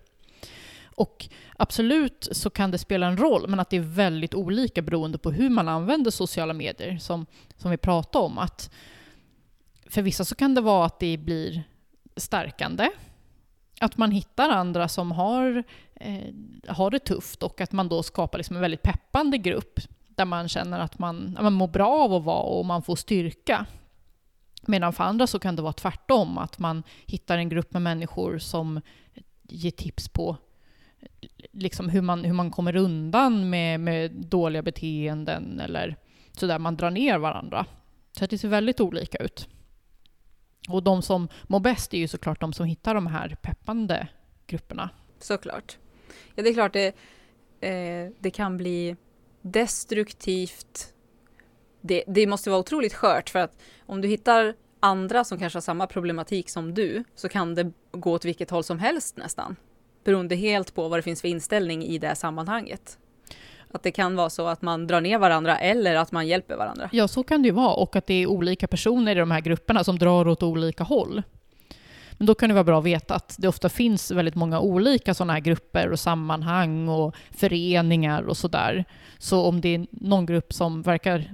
[0.95, 5.17] Och absolut så kan det spela en roll, men att det är väldigt olika beroende
[5.17, 7.25] på hur man använder sociala medier, som,
[7.57, 8.37] som vi pratade om.
[8.37, 8.71] Att
[9.89, 11.63] för vissa så kan det vara att det blir
[12.15, 12.89] stärkande,
[13.79, 15.63] att man hittar andra som har,
[15.95, 16.33] eh,
[16.67, 20.49] har det tufft och att man då skapar liksom en väldigt peppande grupp där man
[20.49, 23.65] känner att man, man mår bra av att vara och man får styrka.
[24.61, 28.37] Medan för andra så kan det vara tvärtom, att man hittar en grupp med människor
[28.37, 28.81] som
[29.43, 30.37] ger tips på
[31.51, 35.97] liksom hur, man, hur man kommer undan med, med dåliga beteenden eller
[36.31, 37.65] sådär, man drar ner varandra.
[38.11, 39.47] Så det ser väldigt olika ut.
[40.69, 44.07] Och de som mår bäst är ju såklart de som hittar de här peppande
[44.47, 44.89] grupperna.
[45.19, 45.77] Såklart.
[46.35, 46.87] Ja, det är klart det,
[47.61, 48.95] eh, det kan bli
[49.41, 50.93] destruktivt.
[51.81, 55.61] Det, det måste vara otroligt skört för att om du hittar andra som kanske har
[55.61, 59.55] samma problematik som du så kan det gå åt vilket håll som helst nästan.
[60.05, 62.97] Beroende helt på vad det finns för inställning i det sammanhanget.
[63.71, 66.89] Att det kan vara så att man drar ner varandra eller att man hjälper varandra.
[66.91, 67.73] Ja, så kan det ju vara.
[67.73, 71.23] Och att det är olika personer i de här grupperna som drar åt olika håll.
[72.17, 75.13] Men då kan det vara bra att veta att det ofta finns väldigt många olika
[75.13, 78.85] sådana här grupper och sammanhang och föreningar och sådär.
[79.17, 81.31] Så om det är någon grupp som verkar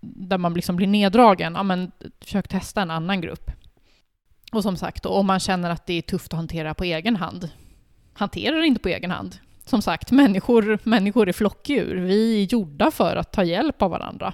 [0.00, 3.50] där man liksom blir neddragen, ja men försök testa en annan grupp.
[4.52, 7.50] Och som sagt, om man känner att det är tufft att hantera på egen hand,
[8.14, 9.36] hantera det inte på egen hand.
[9.64, 11.94] Som sagt, människor, människor är flockdjur.
[11.94, 14.32] Vi är gjorda för att ta hjälp av varandra.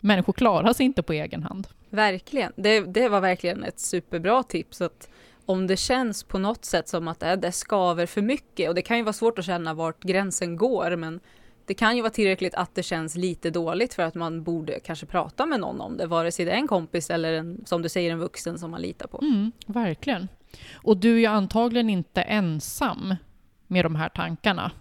[0.00, 1.66] Människor klarar sig inte på egen hand.
[1.90, 2.52] Verkligen.
[2.56, 4.80] Det, det var verkligen ett superbra tips.
[4.80, 5.08] Att
[5.46, 8.82] om det känns på något sätt som att det, det skaver för mycket och det
[8.82, 11.20] kan ju vara svårt att känna vart gränsen går men
[11.66, 15.06] det kan ju vara tillräckligt att det känns lite dåligt för att man borde kanske
[15.06, 17.88] prata med någon om det, vare sig det är en kompis eller en, som du
[17.88, 19.18] säger, en vuxen som man litar på.
[19.22, 20.28] Mm, verkligen.
[20.74, 23.14] Och du är ju antagligen inte ensam
[23.66, 24.72] med de här tankarna.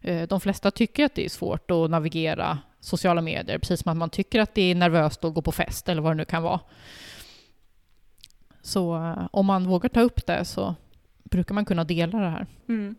[0.00, 3.96] Eh, de flesta tycker att det är svårt att navigera sociala medier, precis som att
[3.96, 6.42] man tycker att det är nervöst att gå på fest eller vad det nu kan
[6.42, 6.60] vara.
[8.62, 10.74] Så eh, om man vågar ta upp det så
[11.24, 12.46] brukar man kunna dela det här.
[12.68, 12.94] Mm.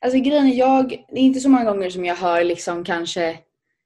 [0.00, 3.38] Alltså grejen är, jag, det är inte så många gånger som jag hör liksom kanske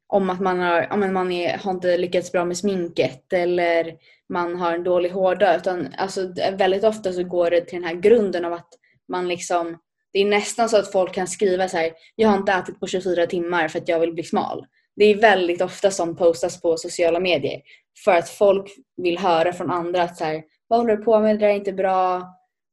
[0.09, 3.95] om att man, har, om man är, har inte lyckats bra med sminket eller
[4.29, 5.57] man har en dålig hårdag.
[5.57, 8.69] Utan alltså, väldigt ofta så går det till den här grunden av att
[9.09, 9.79] man liksom
[10.13, 12.87] det är nästan så att folk kan skriva så här, jag har inte ätit på
[12.87, 14.67] 24 timmar för att jag vill bli smal.
[14.97, 17.61] Det är väldigt ofta som postas på sociala medier.
[18.05, 21.37] För att folk vill höra från andra att så här, vad håller du på med,
[21.37, 22.23] det där är inte bra,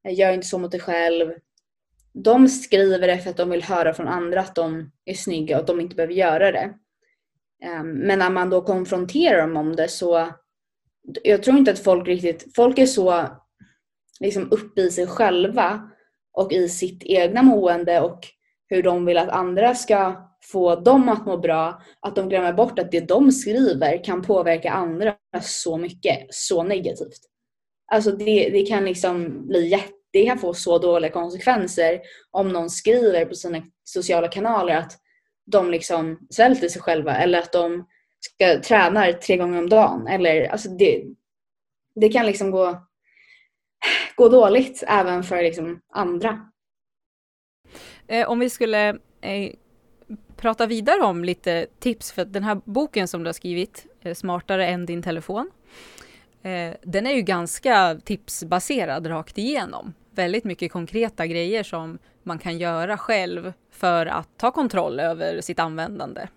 [0.09, 1.33] gör inte så mot dig själv.
[2.13, 5.61] De skriver det för att de vill höra från andra att de är snygga och
[5.61, 6.73] att de inte behöver göra det.
[7.65, 10.29] Ehm, men när man då konfronterar dem om det så,
[11.23, 13.27] jag tror inte att folk riktigt, folk är så
[14.19, 15.89] liksom uppe i sig själva
[16.33, 18.19] och i sitt egna mående och
[18.67, 22.79] hur de vill att andra ska få dem att må bra, att de glömmer bort
[22.79, 27.19] att det de skriver kan påverka andra så mycket, så negativt.
[27.91, 31.99] Alltså det, det kan liksom bli jätte, det kan få så dåliga konsekvenser
[32.31, 34.99] om någon skriver på sina sociala kanaler att
[35.45, 37.87] de liksom svälter sig själva eller att de
[38.19, 40.07] ska tränar tre gånger om dagen.
[40.07, 41.03] Eller, alltså det,
[41.95, 42.85] det kan liksom gå,
[44.15, 46.51] gå dåligt även för liksom andra.
[48.07, 48.89] Eh, om vi skulle
[49.21, 49.51] eh,
[50.37, 54.67] prata vidare om lite tips för den här boken som du har skrivit, eh, Smartare
[54.67, 55.51] än din telefon.
[56.41, 59.93] Eh, den är ju ganska tipsbaserad rakt igenom.
[60.11, 65.59] Väldigt mycket konkreta grejer som man kan göra själv för att ta kontroll över sitt
[65.59, 66.27] användande.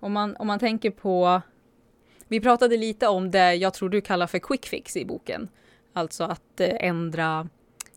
[0.00, 1.40] Om man, om man tänker på,
[2.28, 5.48] vi pratade lite om det jag tror du kallar för quick fix i boken.
[5.92, 7.48] Alltså att eh, ändra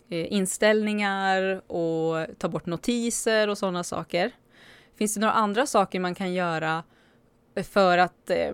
[0.09, 4.31] eh, inställningar och ta bort notiser och sådana saker.
[4.97, 6.83] Finns det några andra saker man kan göra
[7.63, 8.53] för att eh,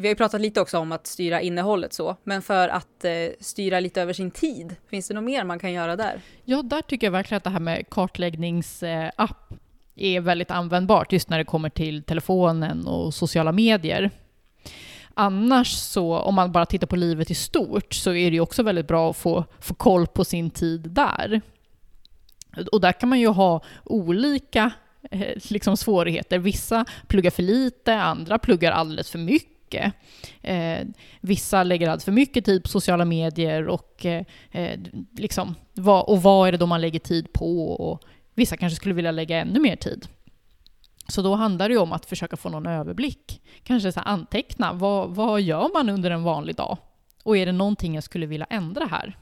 [0.00, 3.12] vi har ju pratat lite också om att styra innehållet så, men för att eh,
[3.40, 6.20] styra lite över sin tid, finns det något mer man kan göra där?
[6.44, 9.52] Ja, där tycker jag verkligen att det här med kartläggningsapp
[9.96, 14.10] är väldigt användbart just när det kommer till telefonen och sociala medier.
[15.14, 18.62] Annars så, om man bara tittar på livet i stort, så är det ju också
[18.62, 21.40] väldigt bra att få, få koll på sin tid där.
[22.72, 24.72] Och där kan man ju ha olika
[25.10, 26.38] eh, liksom svårigheter.
[26.38, 29.92] Vissa pluggar för lite, andra pluggar alldeles för mycket mycket.
[30.42, 30.86] Eh,
[31.20, 34.80] vissa lägger alldeles för mycket tid på sociala medier och, eh, eh
[35.18, 37.72] liksom, vad, och vad är det då man lägger tid på?
[37.72, 38.02] Och
[38.34, 40.06] vissa kanske skulle vilja lägga ännu mer tid.
[41.08, 43.42] Så då handlar det ju om att försöka få någon överblick.
[43.62, 46.78] Kanske så anteckna, vad, vad gör man under en vanlig dag?
[47.24, 49.16] Och är det någonting jag skulle vilja ändra här?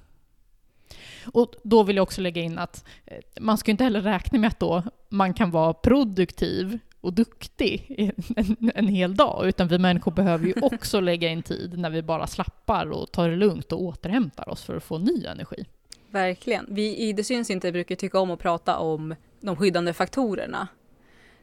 [1.33, 4.49] Och då vill jag också lägga in att eh, man ska inte heller räkna med
[4.49, 10.13] att då man kan vara produktiv och duktig en, en hel dag, utan vi människor
[10.13, 13.83] behöver ju också lägga in tid när vi bara slappar och tar det lugnt och
[13.83, 15.65] återhämtar oss för att få ny energi.
[16.11, 16.67] Verkligen.
[16.69, 20.69] Vi i Det syns inte brukar tycka om att prata om de skyddande faktorerna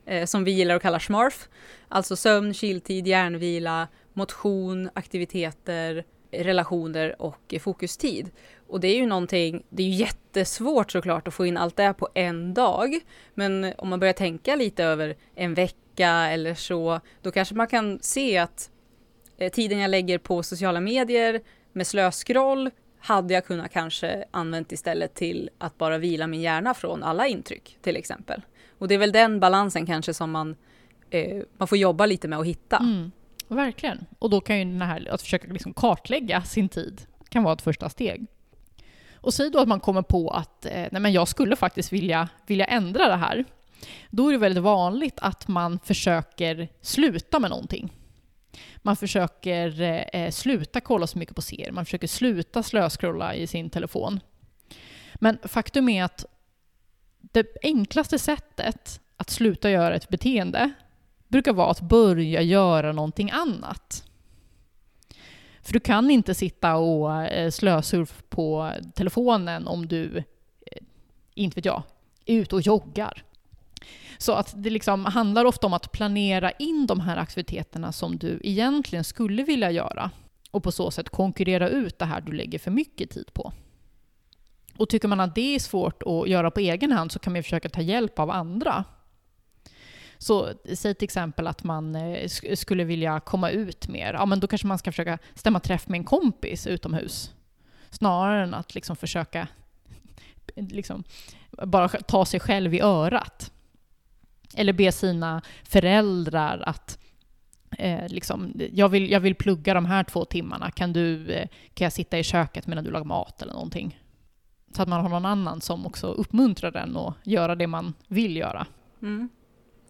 [0.06, 1.50] eh, som vi gillar att kalla SMARF.
[1.88, 6.04] Alltså sömn, kiltid, järnvila, motion, aktiviteter,
[6.44, 8.32] relationer och fokustid.
[8.68, 11.84] Och det är ju någonting, det är ju jättesvårt såklart att få in allt det
[11.84, 13.00] här på en dag.
[13.34, 18.00] Men om man börjar tänka lite över en vecka eller så, då kanske man kan
[18.02, 18.72] se att
[19.38, 21.42] eh, tiden jag lägger på sociala medier
[21.74, 22.70] med slöskroll
[23.00, 27.78] hade jag kunnat kanske använt istället till att bara vila min hjärna från alla intryck
[27.82, 28.42] till exempel.
[28.78, 30.56] Och det är väl den balansen kanske som man,
[31.10, 32.78] eh, man får jobba lite med att hitta.
[32.78, 33.12] Mm,
[33.48, 34.06] verkligen.
[34.20, 37.62] Och då kan ju den här, att försöka liksom kartlägga sin tid kan vara ett
[37.62, 38.28] första steg.
[39.16, 42.30] Och säg då att man kommer på att eh, nej men jag skulle faktiskt vilja,
[42.48, 43.46] vilja ändra det här.
[44.10, 47.94] Då är det väldigt vanligt att man försöker sluta med någonting.
[48.78, 53.48] Man försöker eh, eh sluta kolla så mycket på serier, man försöker sluta slöskrolla i
[53.48, 54.20] sin telefon.
[55.16, 56.26] Men faktum är att
[57.22, 60.72] det enklaste sättet att sluta göra ett beteende
[61.36, 64.04] brukar vara att börja göra någonting annat.
[65.62, 70.82] För du kan inte sitta och slösurfa slösurf på telefonen om du, eh,
[71.34, 71.84] inte vet jag,
[72.26, 73.24] är ute och joggar.
[74.18, 78.40] Så att det liksom handlar ofta om att planera in de här aktiviteterna som du
[78.44, 80.12] egentligen skulle vilja göra
[80.52, 83.54] och på så sätt konkurrera ut det här du lägger för mycket tid på.
[84.78, 87.44] Och tycker man att det är svårt att göra på egen hand så kan man
[87.44, 88.86] försöka ta hjälp av andra
[90.26, 94.14] så säg till exempel att man eh, skulle vilja komma ut mer.
[94.14, 97.34] Ja, men då kanske man ska försöka stämma träff med en kompis utomhus.
[97.90, 99.48] Snarare än att liksom försöka
[100.56, 101.04] liksom,
[101.52, 103.52] bara ta sig själv i örat.
[104.56, 107.00] Eller be sina föräldrar att
[107.78, 111.86] eh, liksom, jag, vill, jag vill plugga de här två timmarna, kan, du, eh, kan
[111.86, 114.00] jag sitta i köket medan du lagar mat eller någonting?
[114.76, 118.36] Så att man har någon annan som också uppmuntrar den att göra det man vill
[118.36, 118.68] göra.
[119.02, 119.30] Mm.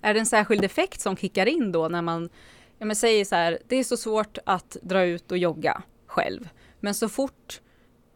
[0.06, 2.30] Är det en särskild effekt som kickar in då när man
[2.78, 6.50] ja, men säger så här, det är så svårt att dra ut och jogga själv.
[6.80, 7.62] Men så fort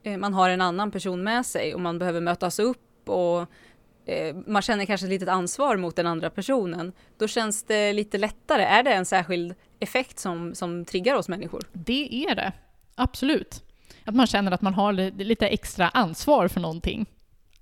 [0.03, 3.45] eh, man har en annan person med sig och man behöver mötas upp och
[4.05, 8.17] eh, man känner kanske ett litet ansvar mot den andra personen, då känns det lite
[8.17, 8.63] lättare.
[8.63, 11.63] Är det en särskild effekt som, som triggar oss människor?
[11.73, 12.51] Det är det,
[12.95, 13.63] absolut.
[14.05, 17.05] Att man känner att man har lite extra ansvar för någonting.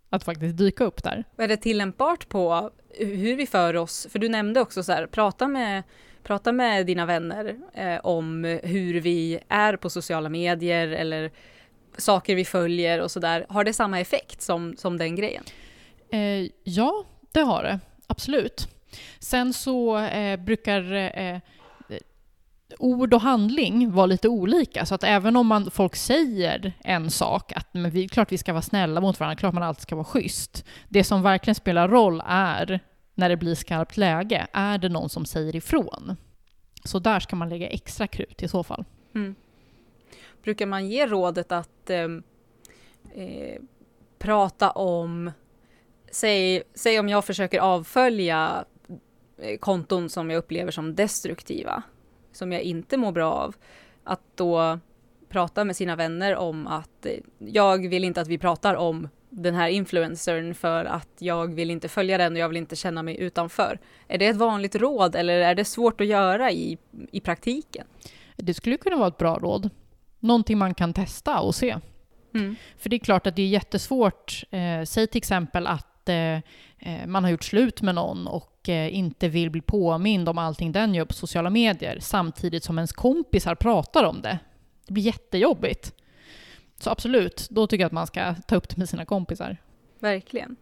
[0.09, 1.23] Att faktiskt dyka upp där.
[1.37, 4.07] Är det tillämpbart på hur vi för oss?
[4.11, 5.83] För du nämnde också så här, prata med,
[6.23, 11.31] prata med dina vänner eh, om hur vi är på sociala medier eller
[11.97, 13.45] saker vi följer och sådär.
[13.49, 15.43] Har det samma effekt som, som den grejen?
[16.11, 17.79] Eh, ja, det har det.
[18.07, 18.67] Absolut.
[19.19, 21.39] Sen så eh, brukar eh,
[22.79, 24.85] ord och handling vara lite olika.
[24.85, 28.53] Så att även om man, folk säger en sak, att men vi, klart vi ska
[28.53, 30.65] vara snälla mot varandra, klart man alltid ska vara schysst.
[30.89, 32.79] Det som verkligen spelar roll är
[33.17, 36.15] när det blir skarpt läge, är det någon som säger ifrån?
[36.83, 38.85] Så där ska man lägga extra krut i så fall.
[39.15, 39.35] Mm.
[40.43, 42.07] Brukar man ge rådet att eh,
[43.13, 43.61] eh,
[44.19, 45.31] prata om,
[46.11, 48.65] säg, säg om jag försöker avfölja
[49.37, 51.83] eh, konton som jag upplever som destruktiva,
[52.31, 53.55] som jag inte mår bra av,
[54.03, 54.79] att då
[55.29, 59.55] prata med sina vänner om att eh, jag vill inte att vi pratar om den
[59.55, 63.19] här influencern för att jag vill inte följa den och jag vill inte känna mig
[63.19, 63.79] utanför.
[64.07, 66.77] Är det ett vanligt råd eller är det svårt att göra i,
[67.11, 67.87] i praktiken?
[68.35, 69.69] Det skulle kunna vara ett bra råd.
[70.19, 71.77] Någonting man kan testa och se.
[72.35, 72.55] Mm.
[72.77, 74.43] För det är klart att det är jättesvårt.
[74.51, 76.35] Eh, säg till exempel att eh,
[76.79, 80.71] eh man har gjort slut med någon och eh, inte vill bli påmind om allting
[80.71, 84.39] den gör på sociala medier samtidigt som ens kompisar pratar om det.
[84.87, 85.93] Det blir jättejobbigt.
[86.79, 89.57] Så absolut, då tycker jag att man ska ta upp det med sina kompisar.
[89.99, 90.55] Verkligen.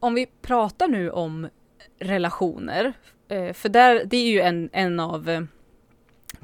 [0.00, 1.48] Om vi pratar nu om
[1.98, 2.92] relationer,
[3.28, 5.42] eh, för där, det är ju en, en av eh,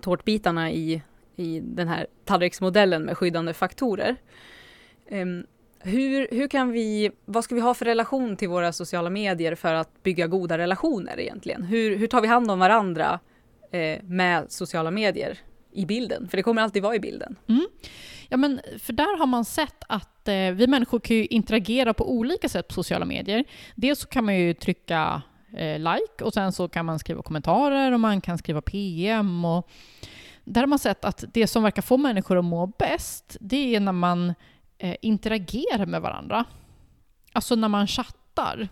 [0.00, 1.02] tårtbitarna i,
[1.36, 4.16] i den här tallriksmodellen med skyddande faktorer.
[5.08, 5.46] Ehm,
[5.80, 9.74] hur, hur kan vi, vad ska vi ha för relation till våra sociala medier för
[9.74, 11.62] att bygga goda relationer egentligen?
[11.62, 13.20] Hur, hur tar vi hand om varandra
[13.76, 15.38] eh, med sociala medier
[15.72, 16.28] i bilden?
[16.28, 17.36] För det kommer alltid vara i bilden.
[17.48, 17.66] Mm.
[18.28, 22.10] Ja, men för där har man sett att eh, vi människor kan ju interagera på
[22.10, 23.44] olika sätt på sociala medier.
[23.74, 25.22] Dels så kan man ju trycka
[25.56, 29.44] eh, like och sen så kan man skriva kommentarer och man kan skriva PM.
[29.44, 29.70] Och
[30.44, 33.80] där har man sett att det som verkar få människor att må bäst, det är
[33.80, 34.34] när man
[34.78, 36.44] eh, interagerar med varandra.
[37.32, 38.68] Alltså när man chattar.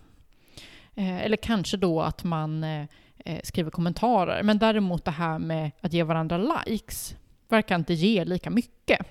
[0.95, 2.87] Eh, eller kanske då att man eh,
[3.25, 4.43] eh, skriver kommentarer.
[4.43, 7.17] Men däremot det här med att ge varandra likes
[7.49, 9.07] verkar inte ge lika mycket.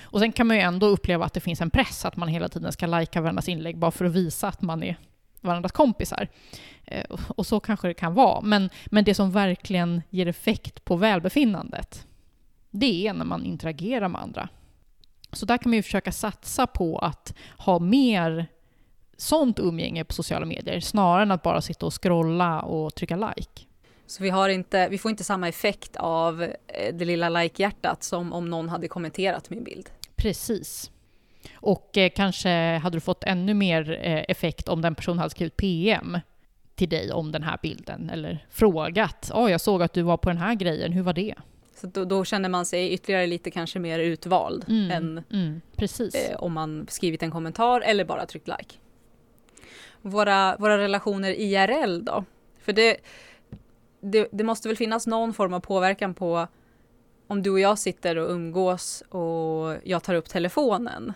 [0.00, 2.48] Och sen kan man ju ändå uppleva att det finns en press att man hela
[2.48, 4.96] tiden ska lajka varandras inlägg bara för att visa att man är
[5.40, 6.28] varandras kompisar.
[6.84, 8.40] Eh, och så kanske det kan vara.
[8.40, 12.06] Men, men det som verkligen ger effekt på välbefinnandet,
[12.70, 14.48] det är när man interagerar med andra.
[15.32, 18.46] Så där kan man ju försöka satsa på att ha mer
[19.18, 23.62] sånt umgänge på sociala medier snarare än att bara sitta och scrolla och trycka like.
[24.06, 28.32] Så vi, har inte, vi får inte samma effekt av eh, det lilla like-hjärtat som
[28.32, 29.90] om någon hade kommenterat min bild?
[30.16, 30.90] Precis.
[31.54, 35.56] Och eh, kanske hade du fått ännu mer eh, effekt om den personen hade skrivit
[35.56, 36.18] PM
[36.74, 39.30] till dig om den här bilden eller frågat.
[39.34, 41.34] Ja, oh, jag såg att du var på den här grejen, hur var det?
[41.80, 46.36] Så då, då känner man sig ytterligare lite kanske mer utvald mm, än mm, eh,
[46.38, 48.74] om man skrivit en kommentar eller bara tryckt like.
[50.02, 52.24] Våra, våra relationer IRL då?
[52.58, 52.96] För det,
[54.00, 56.46] det, det måste väl finnas någon form av påverkan på
[57.26, 61.12] om du och jag sitter och umgås och jag tar upp telefonen.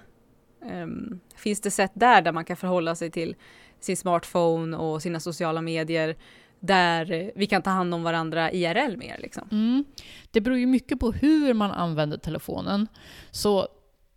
[0.60, 3.36] Um, finns det sätt där där man kan förhålla sig till
[3.80, 6.16] sin smartphone och sina sociala medier
[6.60, 9.18] där vi kan ta hand om varandra IRL mer?
[9.18, 9.48] Liksom?
[9.50, 9.84] Mm.
[10.30, 12.86] Det beror ju mycket på hur man använder telefonen.
[13.30, 13.68] Så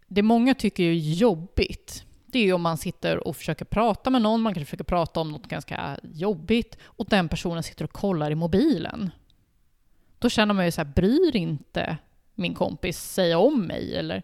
[0.08, 2.06] det många tycker är jobbigt,
[2.36, 5.20] det är ju om man sitter och försöker prata med någon, man kanske försöker prata
[5.20, 9.12] om något ganska jobbigt och den personen sitter och kollar i mobilen.
[10.20, 11.98] Då känner man ju så här, bryr inte
[12.34, 13.96] min kompis sig om mig?
[13.96, 14.24] Eller,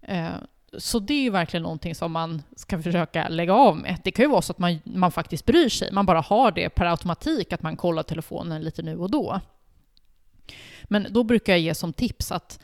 [0.00, 0.30] eh,
[0.78, 3.98] så det är ju verkligen någonting som man ska försöka lägga av med.
[4.04, 6.68] Det kan ju vara så att man, man faktiskt bryr sig, man bara har det
[6.68, 9.40] per automatik att man kollar telefonen lite nu och då.
[10.84, 12.60] Men då brukar jag ge som tips att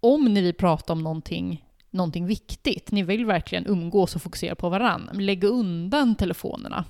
[0.00, 1.64] om ni vill prata om någonting,
[1.94, 6.84] någonting viktigt, ni vill verkligen umgås och fokusera på varandra, lägg undan telefonerna.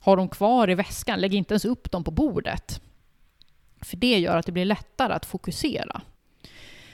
[0.00, 2.80] Ha dem kvar i väskan, lägg inte ens upp dem på bordet.
[3.80, 6.02] För det gör att det blir lättare att fokusera.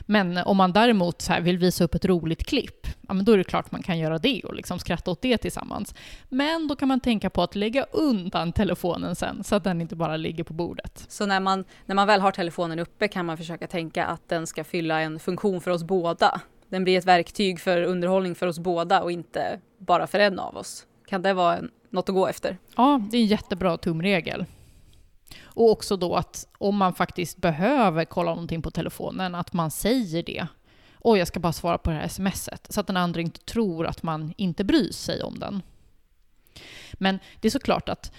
[0.00, 3.38] Men om man däremot så vill visa upp ett roligt klipp, ja, men då är
[3.38, 5.94] det klart man kan göra det och liksom skratta åt det tillsammans.
[6.28, 9.96] Men då kan man tänka på att lägga undan telefonen sen, så att den inte
[9.96, 11.04] bara ligger på bordet.
[11.08, 14.46] Så när man, när man väl har telefonen uppe kan man försöka tänka att den
[14.46, 16.40] ska fylla en funktion för oss båda.
[16.68, 20.56] Den blir ett verktyg för underhållning för oss båda och inte bara för en av
[20.56, 20.86] oss.
[21.06, 22.58] Kan det vara en, något att gå efter?
[22.76, 24.44] Ja, det är en jättebra tumregel.
[25.42, 30.22] Och också då att om man faktiskt behöver kolla någonting på telefonen, att man säger
[30.22, 30.46] det.
[30.94, 32.66] Och jag ska bara svara på det här smset.
[32.70, 35.62] Så att den andra inte tror att man inte bryr sig om den.
[36.92, 38.12] Men det är såklart att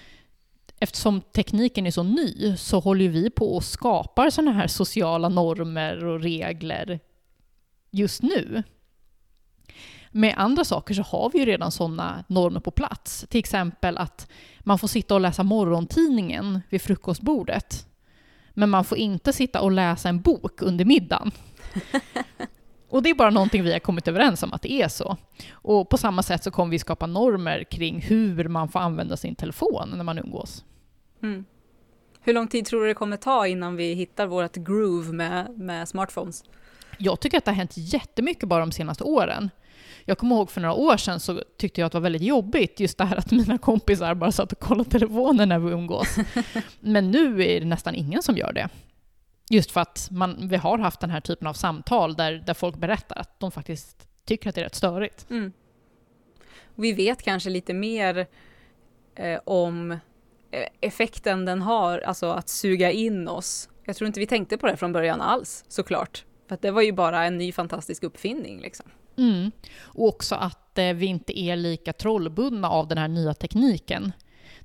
[0.79, 6.05] eftersom tekniken är så ny så håller vi på och skapar sådana här sociala normer
[6.05, 6.99] och regler
[7.91, 8.63] just nu.
[10.11, 13.25] Med andra saker så har vi ju redan sådana normer på plats.
[13.29, 14.27] Till exempel att
[14.59, 17.87] man får sitta och läsa morgontidningen vid frukostbordet.
[18.53, 21.31] Men man får inte sitta och läsa en bok under middagen.
[22.89, 25.17] Och det är bara någonting vi har kommit överens om att det är så.
[25.51, 29.35] Och på samma sätt så kommer vi skapa normer kring hur man får använda sin
[29.35, 30.65] telefon när man umgås.
[31.23, 31.45] Mm.
[32.21, 35.87] Hur lång tid tror du det kommer ta innan vi hittar vårt groove med, med
[35.87, 36.43] smartphones?
[36.99, 39.49] Jag tycker att det har hänt jättemycket bara de senaste åren.
[40.05, 42.79] Jag kommer ihåg för några år sedan så tyckte jag att det var väldigt jobbigt
[42.79, 46.15] just det här att mina kompisar bara satt och kollade telefonen när vi umgås.
[46.79, 48.69] Men nu är det nästan ingen som gör det.
[49.49, 52.77] Just för att man, vi har haft den här typen av samtal där, där folk
[52.77, 55.29] berättar att de faktiskt tycker att det är rätt störigt.
[55.29, 55.51] Mm.
[56.75, 58.27] Vi vet kanske lite mer
[59.15, 63.69] eh, om eh, effekten den har, alltså att suga in oss.
[63.85, 66.25] Jag tror inte vi tänkte på det från början alls, såklart.
[66.49, 68.61] För att det var ju bara en ny fantastisk uppfinning.
[68.61, 68.85] Liksom.
[69.17, 69.51] Mm.
[69.79, 74.11] Och också att eh, vi inte är lika trollbundna av den här nya tekniken.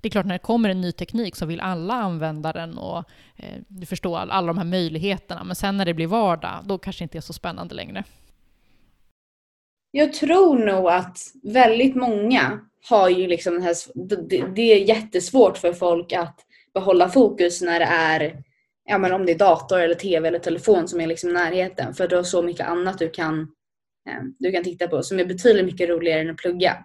[0.00, 2.98] Det är klart, när det kommer en ny teknik så vill alla använda den och
[3.36, 5.44] eh, du förstår alla de här möjligheterna.
[5.44, 8.04] Men sen när det blir vardag, då kanske det inte är så spännande längre.
[9.90, 13.74] Jag tror nog att väldigt många har ju liksom den här,
[14.28, 16.40] det, det är jättesvårt för folk att
[16.74, 18.42] behålla fokus när det är,
[18.84, 21.94] ja men om det är dator eller tv eller telefon som är liksom närheten.
[21.94, 23.46] För du har så mycket annat du kan
[24.10, 26.76] Eh, du kan titta på som är betydligt mycket roligare än att plugga.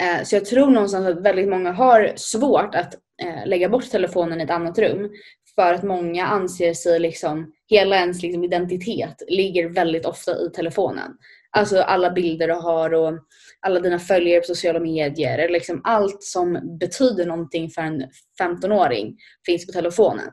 [0.00, 4.40] Eh, så jag tror någonstans att väldigt många har svårt att eh, lägga bort telefonen
[4.40, 5.10] i ett annat rum
[5.54, 11.12] för att många anser sig liksom, hela ens liksom identitet ligger väldigt ofta i telefonen.
[11.50, 13.18] Alltså alla bilder du har och
[13.60, 15.48] alla dina följare på sociala medier.
[15.48, 18.04] Liksom allt som betyder någonting för en
[18.42, 20.30] 15-åring finns på telefonen.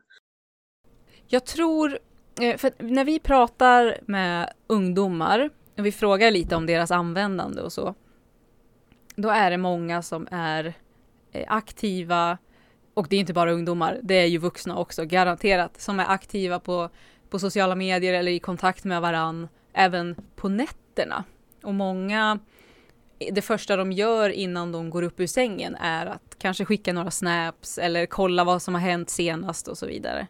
[1.33, 1.99] Jag tror
[2.41, 7.73] eh, för när vi pratar med ungdomar och vi frågar lite om deras användande och
[7.73, 7.95] så,
[9.15, 10.73] då är det många som är
[11.31, 12.37] eh, aktiva,
[12.93, 16.59] och det är inte bara ungdomar, det är ju vuxna också, garanterat, som är aktiva
[16.59, 16.89] på,
[17.29, 21.23] på sociala medier eller i kontakt med varann, även på nätterna.
[21.63, 22.39] Och många,
[23.31, 27.11] det första de gör innan de går upp ur sängen är att kanske skicka några
[27.11, 30.27] snaps eller kolla vad som har hänt senast och så vidare.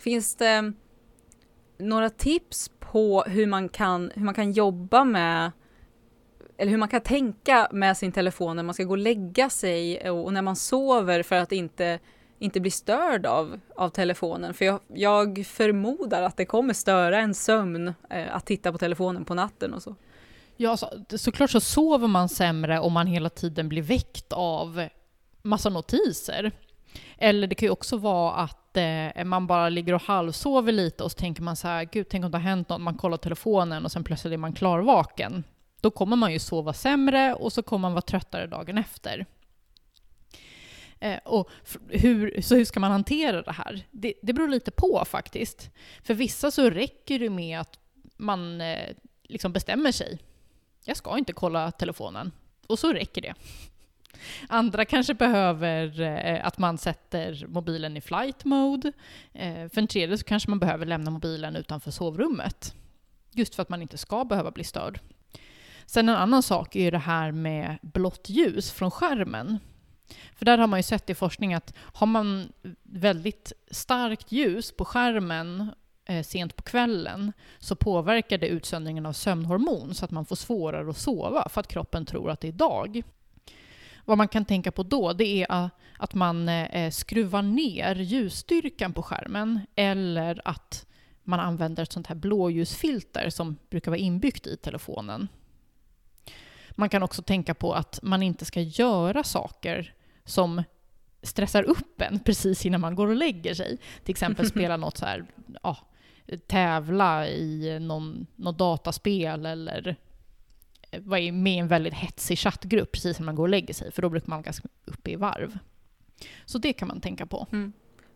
[0.00, 0.74] Finns det mm,
[1.78, 5.50] några tips på hur man kan, hur man kan jobba med
[6.58, 10.10] eller hur man kan tänka med sin telefon när man ska gå och lägga sig
[10.10, 11.98] och när man sover för att inte,
[12.38, 14.54] inte bli störd av, av telefonen.
[14.54, 19.24] För jag, jag förmodar att det kommer störa en sömn eh, att titta på telefonen
[19.24, 19.96] på natten och så.
[20.56, 24.88] Ja, alltså, så, såklart så sover man sämre om man hela tiden blir väckt av
[25.42, 26.52] massa notiser.
[27.18, 31.12] Eller det kan ju också vara att eh, man bara ligger och halvsover lite och
[31.12, 33.84] så tänker man så här, gud tänk om det har hänt något, man kollar telefonen
[33.84, 35.44] och sen plötsligt är man klarvaken.
[35.80, 39.26] Då kommer man ju sova sämre och så kommer man vara tröttare dagen efter.
[41.00, 41.50] Eh, och
[41.88, 43.86] hur, så hur ska man hantera det här?
[43.90, 45.70] Det, det beror lite på faktiskt.
[46.02, 47.78] För vissa så räcker det med att
[48.16, 48.88] man eh,
[49.22, 50.18] liksom bestämmer sig.
[50.84, 52.32] Jag ska inte kolla telefonen.
[52.66, 53.34] Och så räcker det.
[54.48, 58.92] Andra kanske behöver eh, att man sätter mobilen i flight mode.
[59.32, 62.74] Eh, för en tredje så kanske man behöver lämna mobilen utanför sovrummet.
[63.32, 65.00] Just för att man inte ska behöva bli störd.
[65.86, 69.58] Sen en annan sak är ju det här med blått ljus från skärmen.
[70.34, 72.52] För där har man ju sett i forskning att har man
[72.82, 75.70] väldigt starkt ljus på skärmen
[76.04, 80.90] eh, sent på kvällen så påverkar det utsöndringen av sömnhormon så att man får svårare
[80.90, 83.02] att sova för att kroppen tror att det är dag
[84.10, 88.92] vad man kan tänka på då, det är a- att man eh, skruvar ner ljusstyrkan
[88.92, 90.86] på skärmen eller att
[91.24, 95.28] man använder ett sånt här blåljusfilter som brukar vara inbyggt i telefonen.
[96.70, 99.94] Man kan också tänka på att man inte ska göra saker
[100.24, 100.62] som
[101.22, 103.78] stressar upp en precis innan man går och lägger sig.
[104.04, 105.24] Till exempel spela något så här,
[105.62, 105.76] ja,
[106.46, 109.96] tävla i någon, något dataspel eller
[110.98, 114.02] vara med i en väldigt hetsig chattgrupp precis när man går och lägger sig, för
[114.02, 115.58] då brukar man vara ganska uppe i varv.
[116.44, 117.46] Så det kan man tänka på.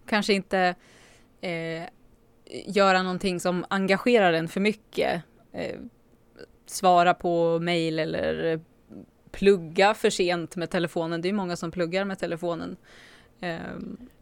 [0.06, 0.74] Kanske inte
[1.40, 1.82] eh,
[2.66, 5.22] göra någonting som engagerar en för mycket.
[5.52, 5.80] Eh,
[6.66, 8.60] svara på mail eller
[9.30, 11.22] plugga för sent med telefonen.
[11.22, 12.76] Det är många som pluggar med telefonen.
[13.40, 13.58] Eh,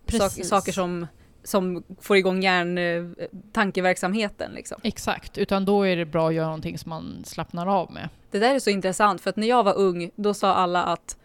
[0.09, 1.07] sak, saker som,
[1.43, 3.05] som får igång hjärn, eh,
[3.53, 4.53] tankeverksamheten.
[4.53, 4.81] Liksom.
[4.85, 8.09] Exakt, utan då är det bra att göra någonting som man slappnar av med.
[8.33, 11.17] Det där är så intressant för att när jag var ung då sa alla att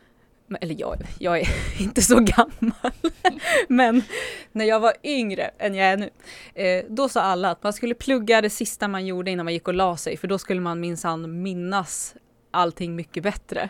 [0.62, 1.48] eller jag, jag är
[1.82, 2.92] inte så gammal,
[3.68, 4.04] men
[4.52, 6.10] när jag var yngre än jag är nu,
[6.54, 9.68] eh, då sa alla att man skulle plugga det sista man gjorde innan man gick
[9.68, 12.16] och la sig, för då skulle man minsann minnas
[12.52, 13.70] allting mycket bättre.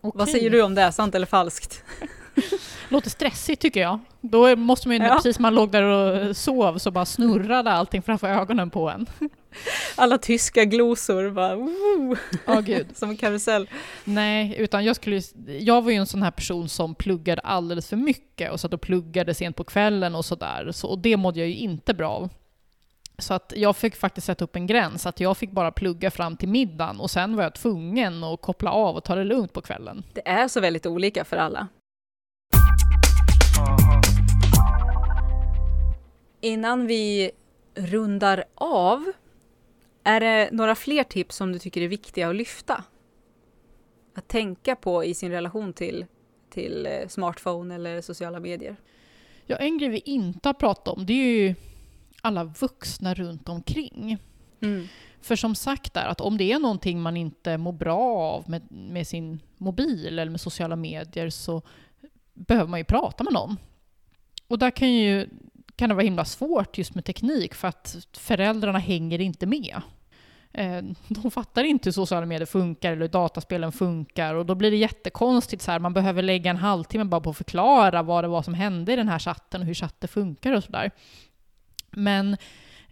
[0.00, 0.32] Vad Okej.
[0.32, 1.84] säger du om det, sant eller falskt?
[2.88, 3.98] Låter stressigt tycker jag.
[4.20, 5.14] Då måste man ju, Ja.
[5.14, 9.06] precis man låg där och sov, så bara snurrade allting framför ögonen på en.
[9.96, 12.16] Alla tyska glosor bara, woo,
[12.46, 12.86] Ja, gud.
[12.96, 13.68] som en karusell.
[14.04, 15.20] Nej, utan jag skulle
[15.58, 18.80] Jag var ju en sån här person som pluggade alldeles för mycket och satt och
[18.80, 20.72] pluggade sent på kvällen och sådär.
[20.72, 22.28] Så, och det mådde jag ju inte bra av.
[23.18, 26.36] Så att jag fick faktiskt sätta upp en gräns, att jag fick bara plugga fram
[26.36, 29.60] till middagen och sen var jag tvungen att koppla av och ta det lugnt på
[29.60, 30.02] kvällen.
[30.12, 31.68] Det är så väldigt olika för alla.
[36.44, 37.30] Innan vi
[37.74, 39.12] rundar av,
[40.04, 42.84] är det några fler tips som du tycker är viktiga att lyfta?
[44.14, 46.06] Att tänka på i sin relation till,
[46.50, 48.76] till eh, smartphone eller sociala medier?
[49.46, 51.54] Ja, en grej vi inte har pratat om, det är ju
[52.22, 54.18] alla vuxna runt omkring.
[55.20, 58.72] För som sagt där, att om det är någonting man inte mår bra av med,
[58.72, 61.62] med sin mobil eller med sociala medier så
[62.34, 63.56] behöver man ju prata med någon.
[64.48, 65.28] Och där kan, ju,
[65.76, 69.82] kan det vara himla svårt just med teknik för att föräldrarna hänger inte med.
[70.52, 74.70] Eh, de fattar inte hur sociala medier funkar eller hur dataspelen funkar och då blir
[74.70, 75.78] det jättekonstigt så här.
[75.78, 78.96] Man behöver lägga en halvtimme bara på att förklara vad det var som hände i
[78.96, 80.90] den här chatten och hur chatten funkar och sådär.
[81.90, 82.36] Men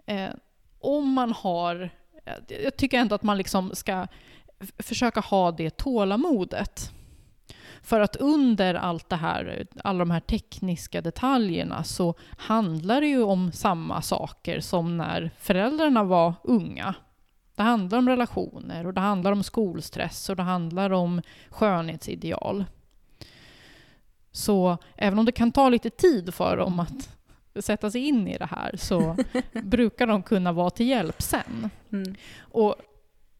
[0.06, 0.30] eh,
[0.80, 1.90] om man har
[2.24, 4.06] eh, jag tycker ändå att man liksom ska
[4.78, 6.92] försöka ha det tålamodet.
[7.82, 13.22] För att under allt det här, alla de här tekniska detaljerna så handlar det ju
[13.22, 16.94] om samma saker som när föräldrarna var unga.
[17.54, 22.64] Det handlar om relationer och det handlar om skolstress och det handlar om skönhetsideal.
[24.32, 27.16] Så även om det kan ta lite tid för dem att
[27.64, 29.16] sätta sig in i det här så
[29.52, 31.70] brukar de kunna vara till hjälp sen.
[31.92, 32.14] Mm.
[32.40, 32.74] Och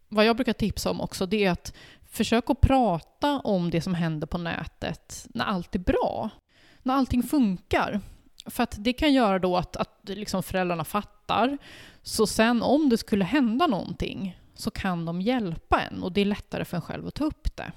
[0.09, 1.75] vad jag brukar tipsa om också, det är att
[2.11, 6.31] försök att prata om det som händer på nätet när allt är bra.
[6.83, 8.01] När allting funkar.
[8.47, 11.59] För att det kan göra då att, att liksom föräldrarna fattar.
[12.03, 16.25] Så sen om det skulle hända någonting så kan de hjälpa en och det är
[16.25, 17.73] lättare för en själv att ta upp det.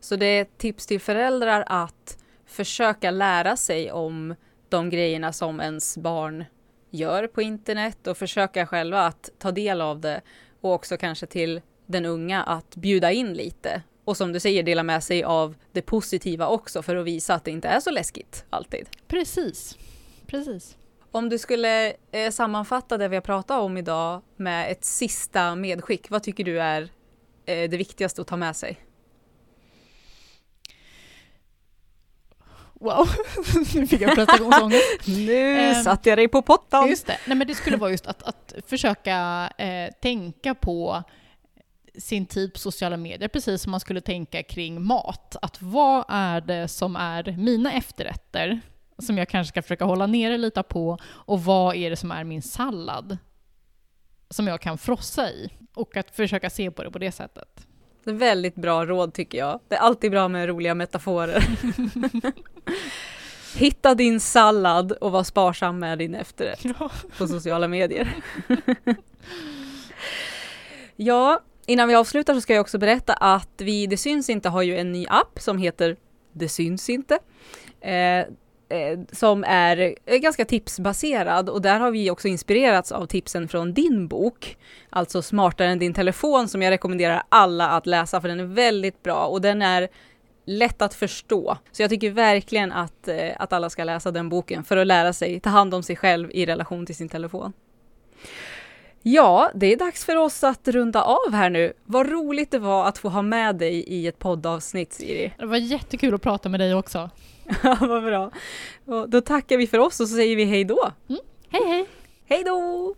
[0.00, 4.34] Så det är ett tips till föräldrar att försöka lära sig om
[4.68, 6.44] de grejerna som ens barn
[6.90, 10.20] gör på internet och försöka själva att ta del av det
[10.60, 14.82] och också kanske till den unga att bjuda in lite och som du säger dela
[14.82, 18.44] med sig av det positiva också för att visa att det inte är så läskigt
[18.50, 18.88] alltid.
[19.08, 19.78] Precis.
[20.26, 20.76] Precis.
[21.10, 26.10] Om du skulle eh, sammanfatta det vi har pratat om idag med ett sista medskick,
[26.10, 26.82] vad tycker du är
[27.46, 28.80] eh, det viktigaste att ta med sig?
[32.80, 33.08] Wow,
[33.74, 35.06] nu fick jag prestationsångest.
[35.06, 36.88] Nu Ehm, satte jag dig på pottan!
[36.88, 37.18] Just det.
[37.26, 41.02] Nej, men det skulle vara just att, att försöka eh, tänka på
[41.98, 45.36] sin tid på sociala medier, precis som man skulle tänka kring mat.
[45.42, 48.60] Att vad är det som är mina efterrätter,
[48.98, 52.24] som jag kanske ska försöka hålla nere lite på, och vad är det som är
[52.24, 53.18] min sallad,
[54.30, 55.50] som jag kan frossa i?
[55.74, 57.66] Och att försöka se på det på det sättet.
[58.04, 59.60] Det är väldigt bra råd tycker jag.
[59.68, 61.44] Det är alltid bra med roliga metaforer.
[63.56, 66.64] Hitta din sallad och var sparsam med din efterrätt
[67.18, 68.14] på sociala medier.
[70.96, 74.62] ja, innan vi avslutar så ska jag också berätta att vi Det syns inte har
[74.62, 75.96] ju en ny app som heter
[76.32, 77.18] Det syns inte.
[77.80, 78.18] Eh,
[78.68, 83.74] eh som är eh, ganska tipsbaserad och där har vi också inspirerats av tipsen från
[83.74, 84.56] din bok,
[84.90, 89.02] alltså Smartare än din telefon som jag rekommenderar alla att läsa för den är väldigt
[89.02, 89.88] bra och den är
[90.46, 91.58] lätt att förstå.
[91.72, 95.12] Så jag tycker verkligen att, eh, att alla ska läsa den boken för att lära
[95.12, 97.52] sig ta hand om sig själv i relation till sin telefon.
[99.06, 101.72] Ja, det är dags för oss att runda av här nu.
[101.84, 105.32] Vad roligt det var att få ha med dig i ett poddavsnitt, Siri.
[105.38, 107.10] Det var jättekul att prata med dig också.
[107.62, 108.30] Ja, vad bra.
[108.84, 110.90] Och då tackar vi för oss och så säger vi hej då.
[111.08, 111.20] Mm.
[111.48, 111.86] Hej hej!
[112.28, 112.94] Hej då!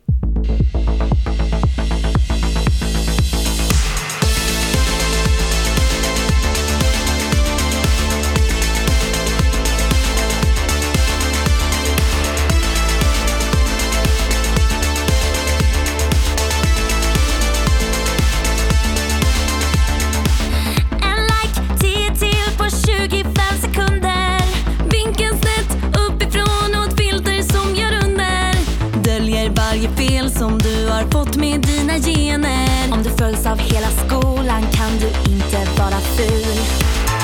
[31.07, 32.93] Har fått med dina gener.
[32.93, 36.57] Om du följs av hela skolan kan du inte vara ful.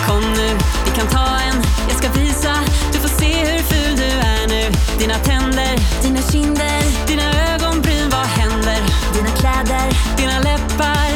[0.07, 0.49] Kom nu,
[0.85, 2.55] vi kan ta en, jag ska visa.
[2.93, 4.73] Du får se hur ful du är nu.
[4.99, 8.81] Dina tänder, dina kinder, dina ögonbryn, vad händer?
[9.15, 11.12] Dina kläder, dina läppar,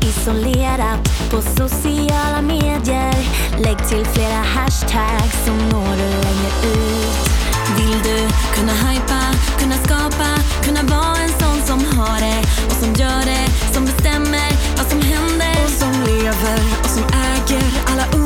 [0.00, 3.14] Isolerat på sociala medier.
[3.58, 7.30] Lägg till flera hashtags så når du längre ut.
[7.76, 9.22] Vill du kunna hypa,
[9.58, 10.28] kunna skapa,
[10.64, 15.00] kunna vara en sån som har det och som gör det, som bestämmer vad som
[15.00, 15.56] händer?
[15.64, 18.25] Och som lever och som äger alla ord